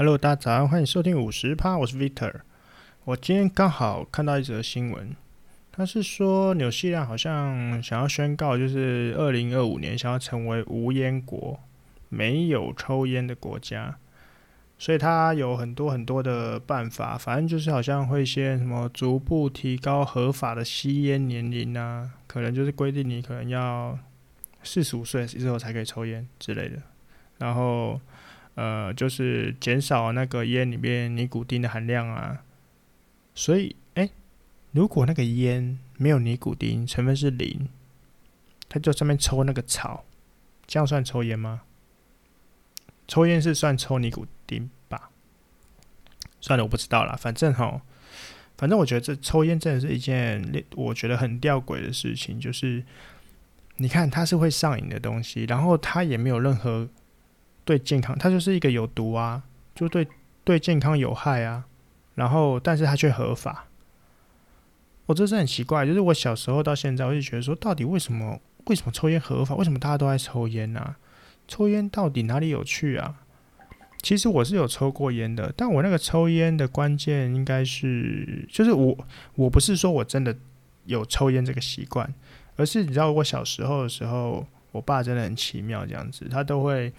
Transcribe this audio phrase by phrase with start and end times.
[0.00, 2.32] Hello，大家早上，欢迎收听五十趴，我是 Victor。
[3.04, 5.14] 我今天刚好看到一则新闻，
[5.70, 11.60] 他是说纽西兰好像想要宣告，就是二零二五年想要成为无烟国，
[12.08, 13.94] 没有抽烟的国家。
[14.78, 23.98] 所以他有很多很多的办法，反正就是好像会先什么逐步提高合法的吸烟年龄啊，可能就是规定你可能要
[24.62, 26.78] 四十五岁之后才可以抽烟之类的，
[27.36, 28.00] 然后。
[28.56, 32.42] 呃，就是减少那个烟里面尼古丁的含量啊，
[33.34, 34.10] 所以，哎、
[34.72, 37.68] 如果那个烟没有尼古丁，成分是零，
[38.68, 40.04] 他就上面抽那个草，
[40.66, 41.62] 这样算抽烟吗？
[43.06, 45.10] 抽烟是算抽尼古丁吧？
[46.40, 47.80] 算了，我不知道啦，反正齁，
[48.58, 52.84] 反正我觉得这抽烟真的是一件我觉得很吊诡的事情，就是
[53.76, 56.90] 你看它是会上瘾的东西，然后它也没有任何。
[57.70, 59.44] 对健康，它就是一个有毒啊，
[59.76, 60.04] 就对
[60.42, 61.64] 对健康有害啊。
[62.16, 63.68] 然后，但是它却合法，
[65.06, 65.86] 我这是很奇怪。
[65.86, 69.54] 就是我小时候到现在，我就觉得说，到底为什么为什么抽烟合法？
[69.54, 70.98] 为什么大家都在抽烟呢、啊？
[71.46, 73.20] 抽烟到底哪里有趣啊？
[74.02, 78.98] 其实我是有抽过烟的，但我那个抽烟的关键应该是，就是我
[79.36, 80.36] 我不是说我真的
[80.86, 82.12] 有抽烟这个习惯，
[82.56, 86.92] 而是你知道，我小时候的时候，我爸真的很奇妙，这样子，他都会。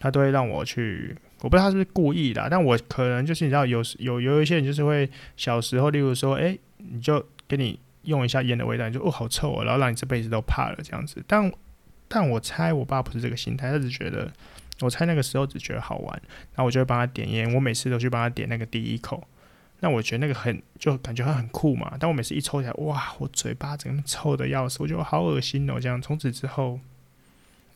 [0.00, 11.22] 他都会让我去，我不知道他是不是故意的，但我可能就是你知道有有有一些人就是会小时候，例如说，哎，你就给你用一下烟的味道，你就哦好臭哦，然后让你这辈子都怕了这样子。
[11.26, 11.52] 但
[12.06, 14.32] 但我猜我爸不是这个心态，他只觉得
[14.80, 16.22] 我猜那个时候只觉得好玩，
[16.54, 19.26] 然后我就会帮他点烟，我每次都去帮他点那个第一口，
[19.80, 21.96] 那我觉得那个很就感觉他很酷嘛。
[21.98, 25.80] 但我每次一抽起来，哇，我嘴巴整个臭的要死，我觉得好恶心哦。
[25.80, 26.78] 这样从此之后。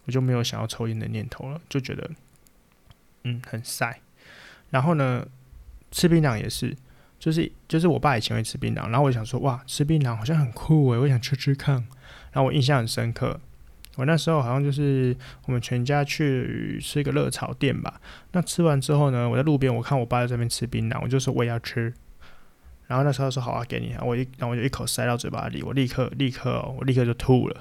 [0.05, 2.11] 我就没有想要抽烟的念头了，就觉得，
[3.25, 4.01] 嗯，很晒。
[4.71, 5.27] 然后呢，
[5.91, 6.77] 吃槟榔也是，
[7.19, 11.87] 就是就是我爸以前会吃槟榔，然后我想说，哇，吃槟榔好像很酷诶，我想吃吃看。
[12.33, 13.39] 然后我印象很深刻，
[13.97, 18.01] 我那时候好像就是我们全家去吃一个热炒店吧。
[18.33, 21.93] 那吃完之后呢，我在路边我看我爸在这边吃槟榔，我就说我也要吃。
[22.87, 27.61] 然后那时候说好啊，给你啊，我一然后我就一口塞到嘴巴里，我立刻立刻哦，我立刻就吐了。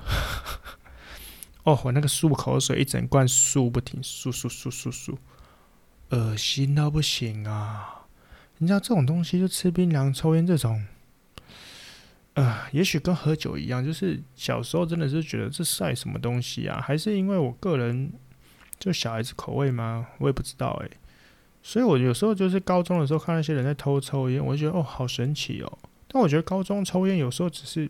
[1.63, 5.15] 哦，我那个漱口水一整罐漱不停，漱漱漱漱漱，
[6.09, 8.07] 恶心到不行啊！
[8.57, 10.83] 你知道这种东西，就吃槟榔、抽烟这种，
[12.33, 16.81] 呃，也许跟喝酒一样，就是小时候真的是觉得这晒什么东西啊？
[16.81, 18.11] 还是因为我个人
[18.79, 20.07] 就小孩子口味吗？
[20.17, 20.91] 我也不知道诶。
[21.61, 25.77] 所以我有时候就是高中的时候看那些人在偷抽烟，我就觉得哦，好神奇哦。
[26.07, 27.87] 但我觉得高中抽烟有时候只是。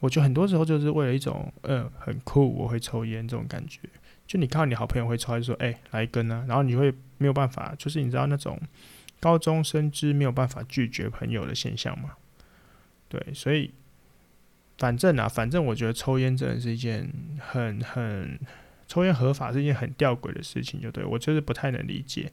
[0.00, 3.80] 我觉得很多时候就是为了一种，嗯，很酷，我会抽烟这种感觉。
[4.26, 8.60] 就你看到你好朋友会抽，就说，哎，来一根啊，然后你会没有办法，就是你知道那种
[9.18, 12.10] 高中生之没有办法拒绝朋友的现象吗？
[13.08, 13.72] 对，所以
[14.76, 18.38] 反正啊，反正我觉得抽烟真的是一件很很
[18.86, 22.30] 抽烟合法是一件很吊诡的事情，就对我就是不太能理解。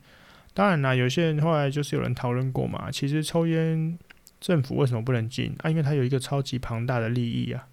[0.53, 3.97] 当然啦，有些人后来就是有人讨论过嘛，其实抽烟。
[4.39, 5.69] 政府为什么不能进啊？
[5.69, 7.67] 因为它有一个超级庞大的利益啊！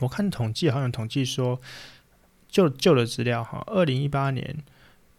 [0.00, 1.60] 我看统计好像统计说，
[2.48, 4.58] 旧旧的资料哈，二零一八年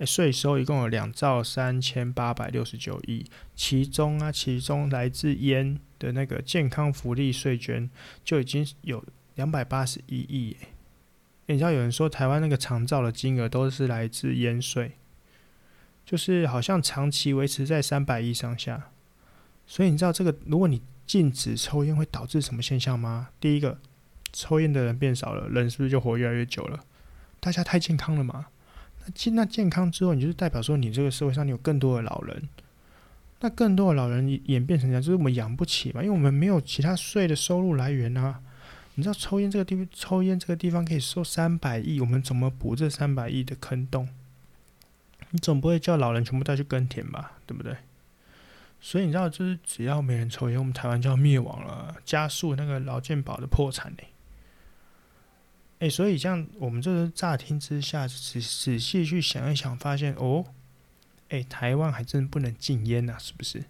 [0.06, 3.26] 税收一共有两兆三千八百六十九亿，
[3.56, 7.90] 其中啊，其中来自烟的那个健康福利税捐
[8.24, 9.04] 就已经有
[9.36, 10.58] 两百八十一亿。
[11.48, 14.94] 你知道有人说台湾那个长照的金额都是来自烟税，
[16.06, 18.90] 就是好像长期维持在三百亿上下。
[19.72, 23.30] 所以你知道这个，如果你禁止抽烟会导致什么现象吗？
[23.40, 23.80] 第一个，
[24.34, 26.84] 抽烟的人变少了，人是不是就活越来越久了？
[27.40, 28.48] 大家太健康了嘛？
[29.06, 32.50] 那健那健康之后，你就是代表说你这个社会上你有更多的老人，
[33.40, 38.42] 那更多的老人演变成这样，就是我们养不起嘛，因为我们没有其他税的收入来源啊。
[38.96, 44.10] 你知道抽烟这个地方，抽烟这个地方可以收三百亿，我们怎么补这三百亿的坑洞？
[45.30, 47.38] 你总不会叫老人全部带去耕田吧？
[47.46, 47.78] 对不对？
[48.84, 54.04] 所以你知道，就是只要没人抽烟，我们台湾就要灭亡了，加速那个劳健保的破产呢。
[55.78, 60.46] 哎，所以这样我们这个乍听之下，仔仔细去想一想，发现哦，
[61.30, 63.64] 哎，台湾还真不能禁烟呐，是不是？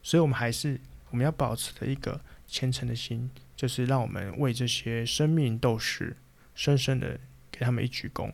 [0.00, 0.80] 所以我们还是
[1.10, 6.16] 我们要保持的一个虔诚的心，就是让我们为这些生命斗士
[6.54, 7.18] 深深的
[7.50, 8.32] 给他们一鞠躬，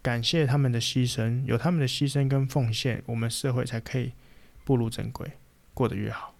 [0.00, 4.12] 感谢他们的牺牲，有他们的牺牲跟奉献，我们社会才可以。
[4.66, 5.32] 步入正轨，
[5.72, 6.34] 过得越好。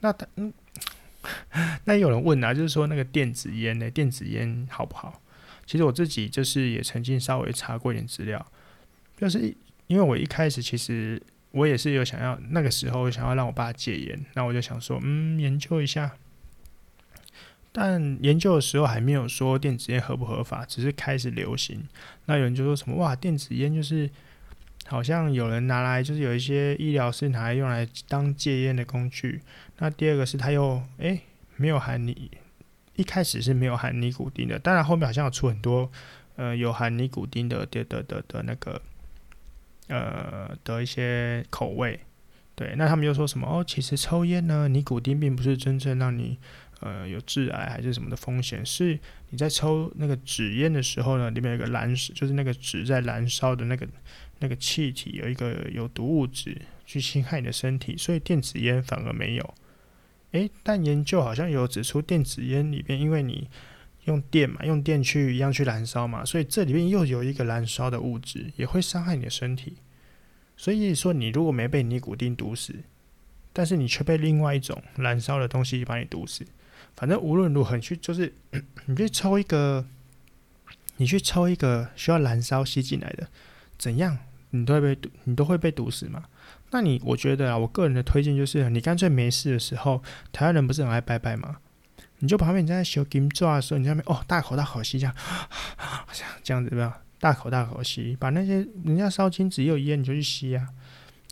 [0.00, 0.52] 那他嗯，
[1.84, 3.88] 那有人问啊，就是说那个电子烟呢？
[3.88, 5.22] 电子烟好不好？
[5.64, 8.44] 其实我自己就是也曾经稍微查过一点资料，
[9.16, 9.54] 就是
[9.86, 11.22] 因为我一开始其实
[11.52, 16.16] 我也是有想要那个时候想要让我爸戒烟，那我就想说，嗯，研究一下。
[17.72, 21.86] 但研究的时候还没有说电子烟合不合法，只是开始流行。
[22.24, 24.10] 那有人就说什么哇，电子烟就是
[24.90, 29.40] 好像有人拿来，就是有一些医疗是拿来用来当戒烟的工具。
[29.78, 31.20] 那第二个是它又诶、
[31.54, 32.28] 没有含尼，
[32.96, 35.88] 一开始是没有含尼古丁的，当然后面好像有出很多
[36.34, 38.82] 呃有含尼古丁的的的的的那个
[39.86, 42.00] 呃的一些口味。
[42.56, 46.36] 对，那他们又说什么哦，其实抽烟呢，尼古丁并不是真正让你。
[46.82, 48.64] 呃，有致癌还是什么的风险？
[48.64, 48.98] 是
[49.28, 53.86] 你在抽那个纸烟的时候呢，里面有个燃，就是那个纸在燃烧的那个
[54.40, 59.54] 那个气体有一个有毒物质去侵害你的身体，所以电子烟反而没有。
[60.32, 63.48] 诶、但研究好像有指出，电子烟里边因为你
[64.04, 69.76] 用电嘛，用电去一样去燃烧嘛，所以这里面又有一个燃烧的物质，也会伤害你的身体。
[70.56, 72.74] 所以说，你如果没被尼古丁毒死，
[73.52, 76.46] 但是你却被另外一种燃烧的东西把你毒死。
[76.94, 78.32] 反正无论如何，你去就是
[78.86, 79.86] 你去抽一个，
[80.96, 83.28] 你去抽一个需要燃烧吸进来的，
[83.76, 84.16] 怎样
[84.50, 86.24] 你都会被毒，你都会被毒死嘛。
[86.70, 90.02] 那你我觉得啊，我个人的推荐就是，你干脆没事的时候，
[90.32, 91.56] 台湾人不是很爱拜拜吗？
[92.18, 95.14] 你就旁边你在修金爪的时候，你在那边哦，大口大口吸这样，
[96.12, 100.68] 这 样这样子对吧大口大口吸，把那些人家烧金纸也有烟，你就去吸啊。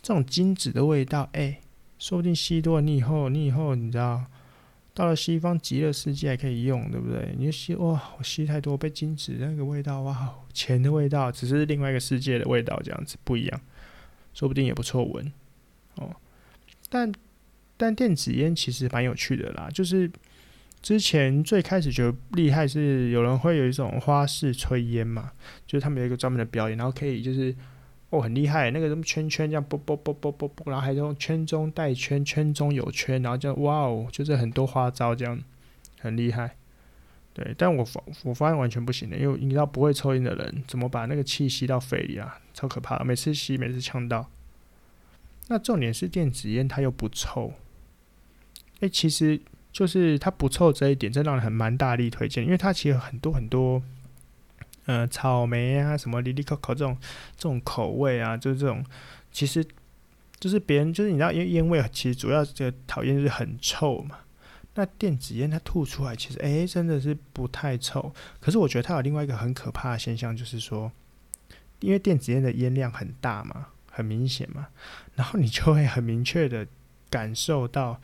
[0.01, 1.59] 这种金纸的味道，哎、
[1.97, 4.25] 说不定吸多了，你以后你以后你知道。
[4.99, 7.33] 到了西方极乐世界还可以用，对不对？
[7.37, 13.61] 你就吸哇，我吸太多被禁止那个味道哇，钱的味道，只是另外一个世界的味道，这样子不一样，
[14.33, 15.31] 说不定也不错闻
[15.95, 16.13] 哦。
[16.89, 17.09] 但
[17.77, 20.11] 但电子烟其实蛮有趣的啦，就是
[20.81, 25.31] 之前最开始觉得厉害是有人会有一种花式吹烟嘛，
[25.65, 27.55] 就是他们有一个专门的表演，然后可以就是。
[28.11, 35.39] 哦，很厉害，那个什么圈圈这样啵啵啵啵啵啵，然后还用圈中带圈，圈中有圈，然后这样哇哦，就是很多花招这样，
[35.99, 36.55] 很厉害。
[37.35, 44.27] 对，但我发我发现完全不行的，因为你知道不会抽烟的人怎么把那个气吸到肺里啊，超可怕，每次吸每次呛到。
[45.47, 47.53] 那重点是电子烟它又不臭，
[48.79, 49.39] 诶、其实
[49.71, 53.83] 就是它不臭这一点，真让人很蛮大力推荐，因为它其实很多很多。
[54.89, 56.97] 呃，草莓啊，什么里里口口这种
[57.37, 58.83] 这种口味啊，就是这种，
[59.31, 59.63] 其实
[60.39, 64.17] 就是别人就是你知道，因为烟味其实主要这个讨厌就是很臭嘛。
[64.73, 68.11] 那电子烟它吐出来，其实诶、欸、真的是不太臭。
[68.39, 70.91] 可是我觉得它有另外一个很可怕的现象，就是说，
[71.81, 74.69] 因为电子烟的烟量很大嘛，很明显嘛，
[75.13, 76.65] 然后你就会很明确的
[77.11, 78.01] 感受到，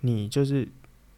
[0.00, 0.66] 你就是。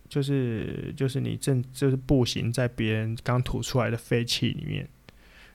[0.06, 4.88] 就是就是你正就是步行在别人刚吐出来的废气里面，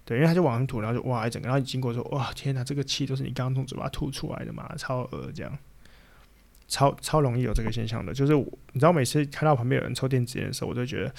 [0.10, 5.56] 对，因为他就往上吐，然后就哇一整个，然后你经过说哇天哪，这个气都是你刚刚从嘴巴吐出来的嘛，超恶这样，
[6.68, 8.12] 超超容易有这个现象的。
[8.12, 11.14] 就是你知道每次看到旁边有人抽电子烟的时候，我就觉得，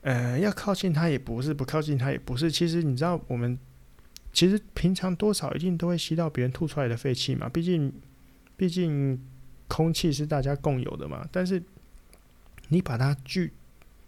[0.00, 2.50] 呃，要靠近他也不是，不靠近他也不是。
[2.50, 3.58] 其实你知道我们
[4.32, 7.92] 其实平常多少一定都会吸到别人吐出来的废气嘛，毕竟
[8.56, 9.22] 毕竟
[9.68, 11.62] 空气是大家共有的嘛，但是。
[12.68, 13.52] 你把它具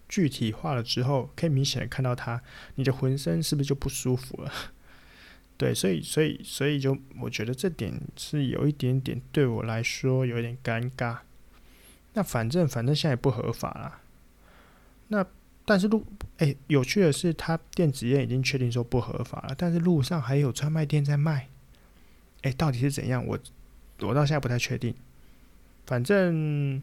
[0.07, 2.41] 具体化了之后，可以明显的看到它，
[2.75, 4.51] 你的浑身是不是就不舒服了？
[5.57, 11.19] 对，所以所以所以就我觉得这点是有一点点对我来说有点尴尬。
[12.13, 14.01] 那反正反正现在也不合法了。
[15.07, 15.25] 那
[15.65, 16.05] 但是路
[16.37, 21.49] 哎、有趣的是，它电子烟已经确定说不合法了，但是路上还有专卖店在卖。
[22.41, 23.25] 哎、到底是怎样？
[23.25, 23.39] 我
[24.01, 24.93] 我到现在不太确定。
[25.85, 26.81] 反正。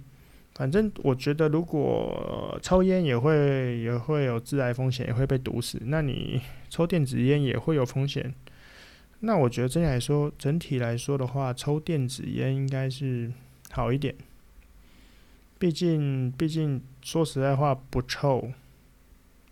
[0.55, 5.79] 反正我觉得，如果抽烟也会也会有致癌风险，也会被毒死。
[5.87, 8.35] 那你抽电子烟也会有风险。
[9.21, 13.33] 那我觉得整体来说，整体来说的话，抽电子烟应该是
[13.71, 14.15] 好一点。
[15.59, 18.51] 毕竟，毕竟说实在话，不臭，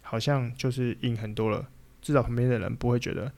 [0.03, 1.69] 好像就是硬很多了。
[2.03, 3.33] 至少旁边的人不会觉得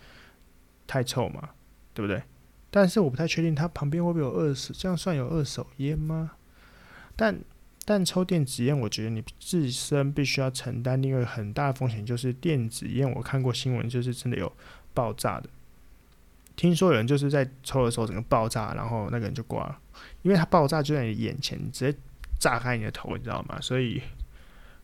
[0.86, 1.50] 太臭嘛，
[1.92, 2.22] 对不对？
[2.70, 4.72] 但是我不太确定，他旁边会不会有二手？
[4.76, 6.32] 这样算有二手烟吗？
[7.14, 7.38] 但
[7.84, 13.10] 但抽电子烟，我觉得你自身必须要承担另外一个很大的风险，就是电子烟。
[13.10, 14.50] 我看过新闻，就是真的有
[14.94, 15.50] 爆炸的。
[16.54, 19.78] 听说有人就是在抽的时候整个爆炸，然后那个人就挂了，
[20.22, 21.98] 因为它爆炸就在你眼前，直接
[22.38, 23.58] 炸开你的头，你知道吗？
[23.60, 24.00] 所以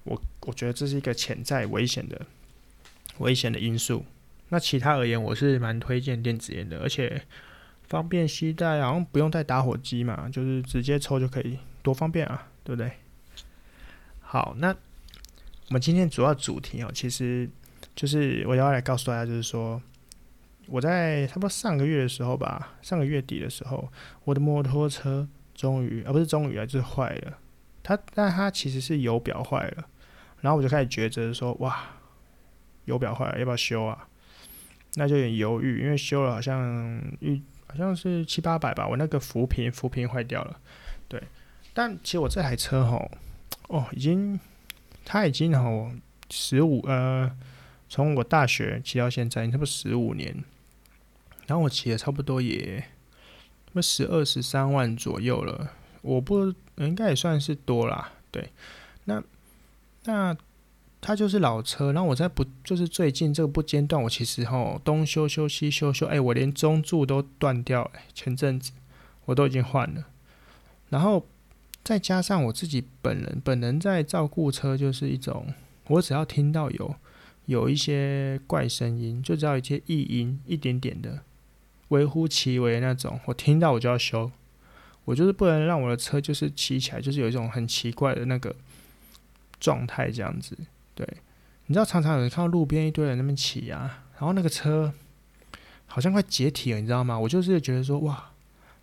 [0.02, 2.21] 我我觉得这是一个潜在危险的
[3.19, 4.05] 危险的因素。
[4.49, 7.23] 那其他而言，我是蛮推荐电子烟的，而且
[7.87, 11.59] 方便携带，好像不用带打火机嘛，就是直接抽就可以。
[11.81, 12.92] 多方便啊，对不对？
[14.20, 17.48] 好，那我们今天主要主题哦，其实
[17.96, 19.80] 就是我要来告诉大家，就是说，
[20.66, 23.90] 我在差不多上个月的时候吧，上个月底的时候，
[24.25, 27.38] 我的摩托车终于啊不是终于啊，就是坏了。
[27.82, 29.88] 它但它其实是油表坏了，
[30.42, 31.87] 然后我就开始抉择说，哇，
[32.84, 34.06] 油表坏了要不要修啊？
[34.96, 40.60] 那就有点犹豫，因为修了好像一好像是七八百吧，我那个浮萍浮萍坏掉了，
[41.08, 41.22] 对。
[41.78, 43.08] 但其实我这台车吼，
[43.68, 44.40] 哦，已经
[45.04, 45.92] 它已经吼
[46.28, 47.30] 十五呃，
[47.88, 50.42] 从我大学骑到现在，差不多十五年。
[51.47, 52.85] 然后我骑了差不多也，
[53.66, 55.70] 那么十二十三万左右了，
[56.02, 58.50] 我不应该也算是多啦，对。
[59.04, 59.23] 那
[60.02, 60.37] 那
[61.00, 68.73] 它就是老车，然后我在不就是最近这个不间断，我其实吼东修修西修修，哎，我连中柱都断掉，了，前阵子
[69.26, 70.08] 我都已经换了。
[70.88, 71.25] 然后
[71.88, 75.47] 再加上我自己本人本人在照顾车，就是一种
[75.87, 76.95] 我只要听到有
[77.47, 81.21] 有一些怪声音，就只要一些异音一点点的。
[81.88, 84.30] 微乎其微那种，我听到我就要修，
[85.07, 88.54] 我就是不能让我的车就是骑起来就是有一种很奇怪的那个
[89.59, 90.54] 状态这样子。
[90.95, 91.09] 对，
[91.68, 94.92] 你知道常常有人看到路边一堆人那边骑啊，然后那个车
[95.87, 97.18] 好像快解体了，你知道吗？
[97.18, 98.33] 我就是觉得说，哇，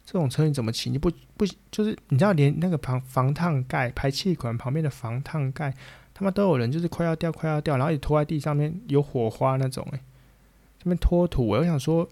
[0.05, 0.89] 这种车你怎么骑？
[0.89, 5.73] 你不不就是你知道连那个防防烫盖排气管旁边的防烫盖，
[6.13, 9.99] 他妈都有人就是快要掉快要掉，然后你拖在地上面有火花那种，诶，
[10.79, 12.09] 这边拖土，我想说。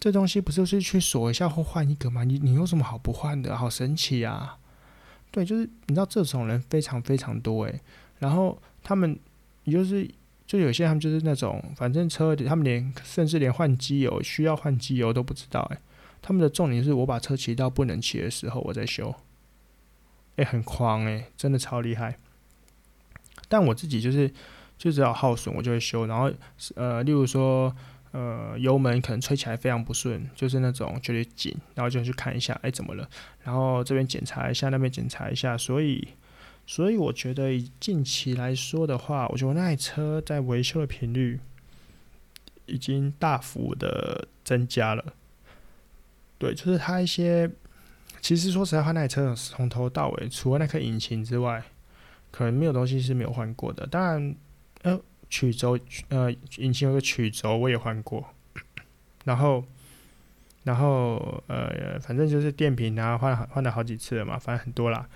[0.00, 2.22] 这东西不是是去锁一下或换一个吗？
[2.22, 3.56] 你你有什么好不换的？
[3.56, 4.56] 好神奇啊！
[5.32, 7.80] 对，就是你知道这种人非常非常多诶。
[8.20, 9.18] 然后他们
[9.64, 10.08] 也就是
[10.46, 15.78] 就有些他们就是那种反正车他们连甚至连换机油需要换机油都不知道诶。
[16.20, 19.14] 他们的重点是我把车骑到不能骑的时候我再修，
[20.36, 22.18] 诶，很狂诶，真的超厉害。
[23.48, 24.30] 但我自己就是
[24.76, 26.32] 就只要耗损我就会修，然后
[26.74, 27.74] 呃，例如说。
[28.10, 33.06] 呃，油门可能吹起来非常不顺，就是那种觉得紧，然后就去看一下，哎，怎么了？
[33.44, 35.58] 然后这边检查一下，那边检查一下。
[35.58, 36.08] 所以，
[36.66, 41.38] 所以我觉得近期来说的话，我觉得那台车在维修的频率
[42.64, 45.12] 已经大幅的增加了。
[46.38, 47.50] 对，就是它一些，
[48.20, 51.62] 其实说实在话，那台车从头到尾，除了那颗引擎之外，
[52.30, 53.86] 可能没有东西是没有换过的。
[53.86, 54.36] 当然，
[54.82, 55.00] 呃。
[55.30, 55.78] 曲轴，
[56.08, 58.26] 呃，引擎有个曲轴，我也换过，
[59.26, 59.62] 然后，
[60.64, 65.06] 然后，呃，反正就是电瓶啊，换了换了好几次了嘛，反正很多啦，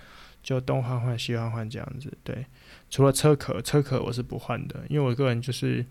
[0.43, 2.15] 就东换换西换换这样子。
[2.23, 2.45] 对，
[2.91, 5.83] 除了车壳，车壳我是不换的，因为我个人就是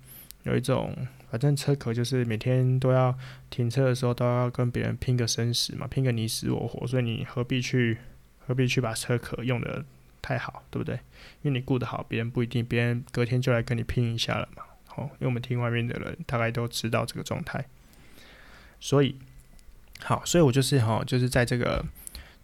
[0.44, 0.96] 有一种，
[1.32, 3.16] 反正车壳就是每天都要
[3.48, 7.96] 停车的时候都要跟别人拼个生死嘛，拼个你死我活，所以你何必去，
[8.46, 9.82] 何必去把车壳用的
[10.20, 10.94] 太好，对不对？
[11.40, 14.62] 因为你顾得好，别人不一定，别人隔天就来跟你拼一下了嘛。
[14.84, 17.64] 好，因为我们听外面的人大概都知道这个状态，
[18.78, 19.16] 所以
[20.00, 21.82] 好，所以我就是哈，就是在这个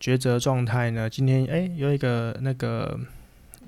[0.00, 1.10] 抉择状态呢。
[1.10, 2.98] 今天哎，有一个那个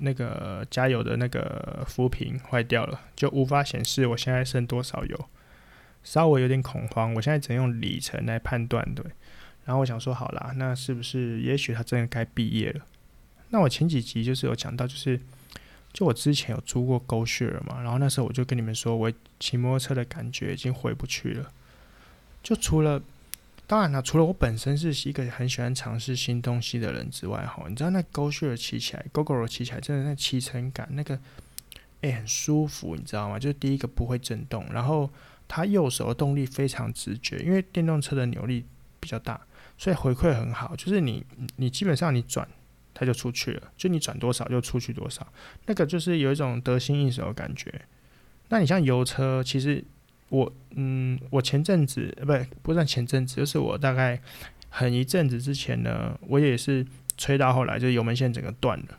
[0.01, 5.29] 那个加油的那个浮萍坏掉了，就无法显示我现在剩多少油，
[6.03, 7.13] 稍微有点恐慌。
[7.13, 9.05] 我现在只能用里程来判断，对。
[9.63, 12.85] 然后我想说，好啦，那是不是也许他真的该毕业了？
[13.49, 15.19] 那我前几集就是有讲到，就是
[15.93, 21.51] 就我之前有租过 GoShare 嘛，然后那时候我就跟你们说，我骑摩托车的感觉已经回不去了。
[22.41, 22.99] 就除了，
[23.71, 31.17] 当然了，除了我本身是一个很喜欢尝试新东西的人之外，哈，你知道那 GoShare 骑起来，GoGo 骑起来，真的那骑乘感，那个
[32.01, 33.39] 哎、很舒服，你知道吗？
[33.39, 35.09] 就是第一个不会震动，然后
[35.47, 38.65] 它右手的动力非常直觉，因为电动车的扭力
[38.99, 39.39] 比较大，
[39.77, 40.75] 所以回馈很好。
[40.75, 41.25] 就是你
[41.55, 42.45] 你基本上你转。
[42.93, 45.25] 它就出去了，就你转多少就出去多少，
[45.65, 47.73] 那个就是有一种得心应手的感觉。
[48.49, 49.81] 那你像油车，其实
[50.31, 54.19] 我嗯，我前阵子呃，不不算前阵子，就是我大概
[54.69, 56.85] 很一阵子之前呢，我也是
[57.17, 58.97] 吹到后来，就是油门线整个断了。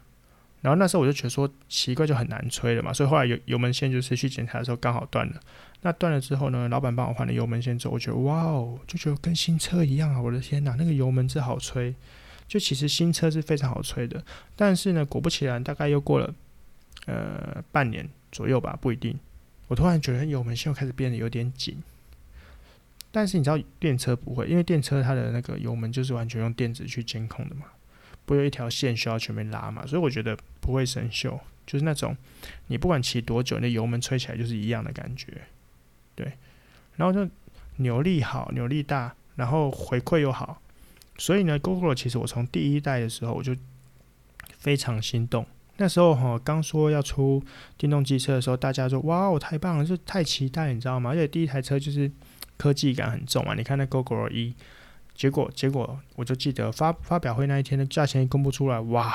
[0.60, 5.40] 然后那时候我就觉得说奇怪，就很难吹了嘛，所以后来油油门线就是去检查的时候刚好断了。
[5.80, 10.20] 那断了之后呢，老板帮我换了油门线之后，我觉得哇哦，就觉得跟新车一样啊！
[10.20, 11.94] 我的天哪，那个油门真好吹。
[12.46, 14.22] 就其实新车是非常好吹的，
[14.54, 16.34] 但是呢，果不其然，大概又过了
[17.06, 19.18] 呃半年左右吧，不一定。
[19.68, 21.82] 我突然觉得油门线又开始变得有点紧。
[23.10, 27.66] 但是你知道电车不会，因为电车它的那个油门就是完全用电子去监控的嘛，
[28.24, 32.16] 不有一条线需要全面拉嘛，所以我觉得不会生锈，就是那种
[32.68, 35.42] 你不管骑多久，那油门吹起来就是一样的感觉。
[36.14, 36.32] 对，
[36.96, 37.30] 然后就
[37.76, 40.62] 扭力好，扭力大，然后回馈又好。
[41.18, 43.54] 所以呢，Google 其实我从第一代的时候我就
[44.56, 45.46] 非常心动。
[45.82, 47.42] 那时候哈，刚说要出
[47.76, 51.10] 电动机车的时候，大家说哇，我太棒了，就太期待，你知道吗？
[51.10, 52.08] 而且第一台车就是
[52.56, 53.54] 科技感很重啊。
[53.56, 54.54] 你看那 GoGo 一，
[55.12, 59.12] 结果结果我就记得发发表会那一天的价钱公布出来，哇，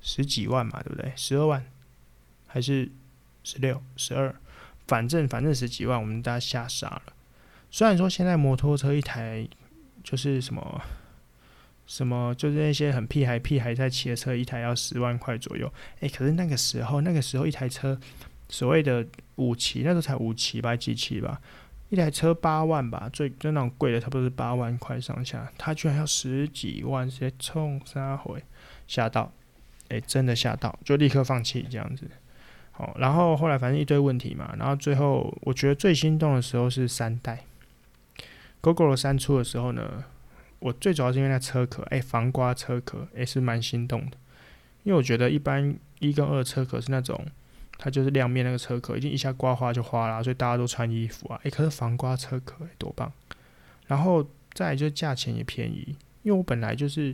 [0.00, 1.12] 十几万嘛，对不对？
[1.14, 1.64] 十二万
[2.48, 2.90] 还是
[3.44, 4.34] 十六、十二，
[4.88, 7.02] 反正反正十几万，我们大家吓傻了。
[7.70, 9.46] 虽然说现在摩托车一台
[10.02, 10.80] 就是什么。
[11.92, 15.70] 什么就是那些很屁孩屁孩在骑的车，一台要十万块左右。
[16.00, 18.00] 诶、可是那个时候，那个时候一台车，
[18.48, 19.06] 所谓的
[19.36, 21.38] 五期，那时候才五期吧，几期吧，
[21.90, 25.52] 一台车八万吧，最就那种贵的，差不多是八万块上下。
[25.58, 28.42] 他居然要十几万，直接冲三回，
[28.86, 29.30] 吓到，
[29.88, 32.10] 诶、真的吓到，就立刻放弃这样子。
[32.70, 37.44] 好，然后后来反正一堆问题嘛，然后最后我觉得最心动的时候是三代
[38.62, 40.04] ，Gogoro 三出的时候呢。
[40.62, 44.16] 我最主要是因为那车壳，哎、防刮车壳，哎、欸，是蛮心动的。
[44.84, 47.26] 因为我觉得一般一跟二车壳是那种，
[47.78, 51.40] 它就是亮面那个车壳，已经一下刮花就花了，所以大家都穿衣服啊。
[51.42, 53.12] 哎、可是防刮车壳、欸，多棒！
[53.88, 57.12] 然后再来就是价钱也便宜，因为我本来就是，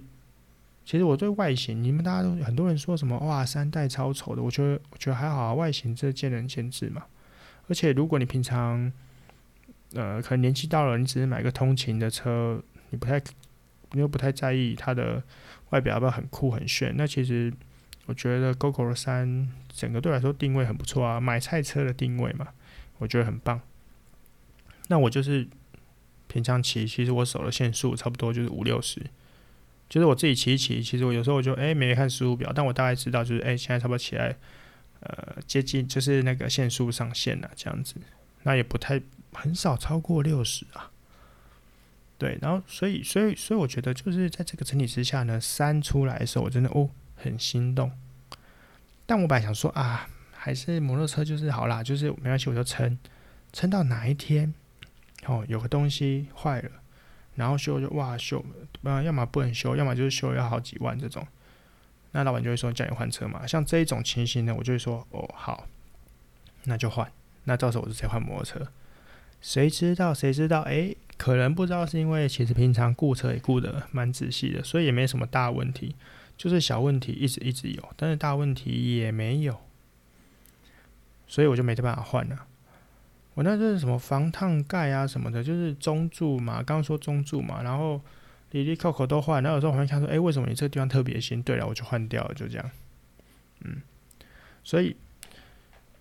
[0.85, 7.05] 其实我对外形，你们大家都很多人说什么哇，三代超丑的，我觉得我觉得还好啊，外形这见仁见智嘛。
[7.67, 8.93] 而且如果你平常，
[9.95, 12.63] 呃，可能年纪到了，你只是买个通勤的车。
[12.91, 13.21] 你不太，
[13.93, 15.23] 你又不太在意它的
[15.71, 16.95] 外表要不要很酷很炫？
[16.97, 17.53] 那其实
[18.07, 22.49] 我觉得 Gogoro 3整个对来说定位很不错啊，买菜车的定位嘛，
[22.99, 23.61] 我觉得很棒。
[24.89, 25.47] 那我就是
[26.27, 29.03] 平常骑，其实我手的限速差不多就是五六十，
[29.89, 34.35] 就是我自己骑一骑，其实我有时候我就诶没看时速表，但我大概知道就是诶现在差不多起来
[35.01, 37.97] 呃接近就是那个限速上限了这样子，
[38.45, 39.01] 那也不太
[39.33, 40.91] 很少超过六十啊。
[42.19, 47.91] 对，然后所以所以所以我觉得就是在这个整体之下呢，三出来的时候我真的哦很心动，
[49.07, 52.99] 但我本来想说啊，还是摩托车就是好啦，就是没关系，我就撑。
[53.51, 54.53] 撑到哪一天
[55.25, 56.71] 哦有个东西坏了，
[57.35, 58.45] 然后修就哇修，
[58.83, 61.27] 啊要么不能修，要么就是修要好几万这种，
[62.13, 65.67] 那老板就会说叫你换车嘛，像这一种情形呢，我就会说哦好，
[66.65, 67.11] 那就换，
[67.45, 68.69] 那到时候我就直接换摩托车，
[69.41, 70.95] 谁知道谁知道哎。
[71.19, 75.97] 可能不知道是因为其实平常顾车也顾得蛮仔细的，所以也没什么大问题，
[76.37, 79.59] 就是小问题一直一直有，但是大问题也没有，
[81.27, 82.47] 所以我就没得办法换了。
[83.35, 88.01] 我那是什么防烫盖啊什么的，就是中柱嘛，刚刚说中柱嘛，然后
[88.53, 91.43] 里里扣扣都换，然后有时候我会看说，哎，为什么你这个地方特别新？
[91.43, 92.71] 对了，我就换掉了，就这样，
[93.65, 93.83] 嗯，
[94.63, 94.95] 所以。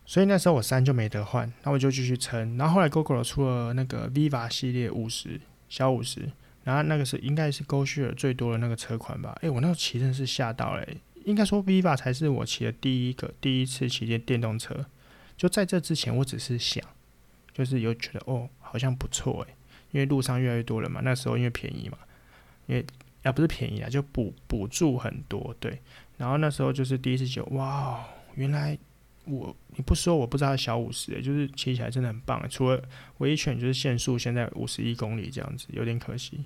[0.10, 2.58] 所以那时候我三就没得换，那我就继续撑。
[2.58, 6.32] 然后后来 Gogoro 出了那个 Viva 系列五十小五十，
[6.64, 9.38] 然后那个是应该是 GoShare 最多的那个车款吧？
[9.42, 10.88] 诶、我那时候骑真是吓到了、
[11.26, 14.86] 应该说 Viva 才是我骑的第一个第一次骑电电动车。
[15.36, 16.82] 就在这之前，我只是想，
[17.54, 19.54] 就是有觉得哦，好像不错诶、
[19.92, 21.02] 因为路上越来越多了嘛。
[21.04, 21.98] 那时候因为便宜嘛，
[22.68, 22.86] 因为
[23.24, 25.82] 啊不是便宜啊，就补补助很多对。
[26.16, 28.78] 然后那时候就是第一次就哇，原来。
[29.30, 32.48] 我你不说我不知道小五十诶，就是骑起来真的很棒。
[32.50, 32.82] 除了
[33.18, 36.46] 唯一缺点就是限速现在五十一公里这样子，有点可惜。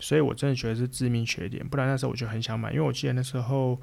[0.00, 3.80] 所以我真的觉得是致命缺点，不然那时候我就很想买，因为我记得那时候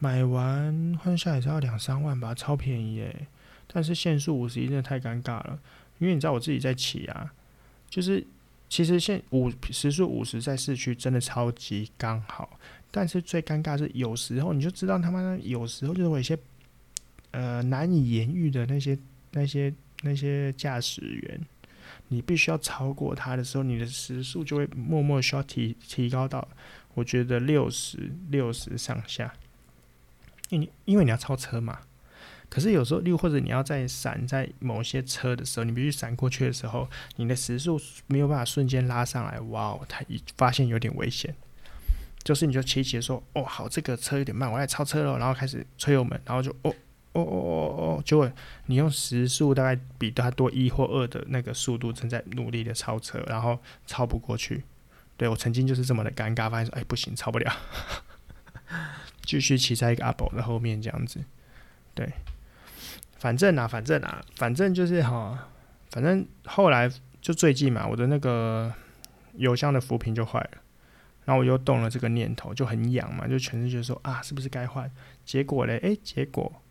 [0.00, 3.28] 买完换下来是要两三万吧，超便宜诶。
[3.72, 5.58] 但是限速五十一真的太尴尬了，
[5.98, 7.32] 因为你知道我自己在骑啊，
[7.88, 8.26] 就是
[8.68, 12.58] 其实限五时速五十在市区真的超级刚好，
[12.90, 16.36] 但是最尴尬是有时候你就知道他妈的有时候就是有一些。
[17.32, 18.96] 呃，难以言喻的那些、
[19.32, 21.40] 那些、那些驾驶员，
[22.08, 26.46] 你必须要超过他的时候，你的时速就会默默需要提提高到，
[26.92, 29.32] 我觉得六十六十上下。
[30.50, 31.80] 因因为你要超车嘛，
[32.50, 41.34] 可是有时候又或者你要在闪在某些车的时候，你必须闪过去的时候，你的时速没有办法瞬间拉上来，哇哦，他一发现有点危险，
[42.22, 46.74] 就是你就骑骑说，哦，好，这个车有点慢，我要超车了，然后开始催油门，然后就哦。
[47.12, 48.30] 哦哦哦哦，结果
[48.66, 54.64] 你用时速大概比他多一或二的那个速度，正在努力的超车，然后超不过去。
[55.18, 57.52] 对，我曾经就是这么的尴尬，发现说，哎，不行，超不了，
[59.22, 61.22] 继续骑在一个阿宝的后面这样子。
[61.94, 62.10] 对，
[63.18, 65.48] 反正啊，反正啊，反正就是哈，
[65.90, 68.72] 反正后来就最近嘛，我的那个
[69.34, 70.50] 油箱的浮萍就坏了，
[71.26, 74.90] 然后我又动了这个念头，就很痒嘛，就全是觉得说啊，是不是该换？
[75.26, 76.61] 结果嘞，哎，结果。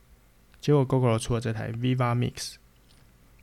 [0.61, 2.55] 结果 Gogoro 出了这台 Viva Mix，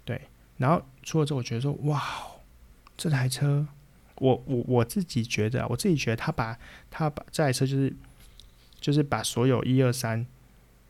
[0.04, 0.22] 对，
[0.56, 2.02] 然后出了之后，我觉得说，哇，
[2.96, 3.66] 这台车，
[4.14, 6.58] 我我我自己觉得，我自己觉得他把
[6.90, 7.92] 他把这台车就是
[8.80, 10.24] 就是把所有一二三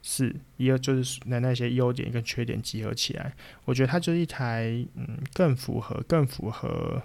[0.03, 7.03] 四，一二就是那那些优点跟缺点集合起来，我觉得它就是一台嗯更符合更符合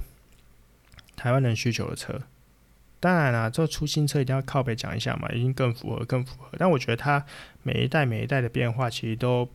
[1.15, 2.21] 台湾人需求的车。
[3.03, 6.47] 当然啦，这出新车一定要靠北讲一下嘛，已经更符合更符合。
[6.57, 7.25] 但我觉得它
[7.61, 9.49] 每一代每一代的变化其实都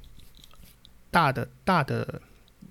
[1.11, 2.21] 大的大的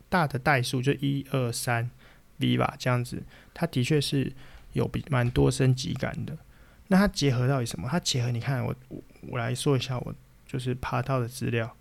[0.07, 1.89] 大的代数就一二三
[2.37, 3.23] V 吧，这样子，
[3.55, 4.31] 它的确是
[4.73, 6.37] 有比蛮多升级感的。
[6.89, 7.89] 那它结合到底什么？
[7.89, 10.13] 它结合你看我我我来说一下我。
[10.49, 11.75] 就是爬到的资料，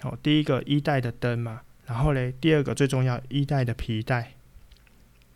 [0.00, 4.32] 好，第一个一代的灯嘛，然后嘞，第二个最重要一代的皮带，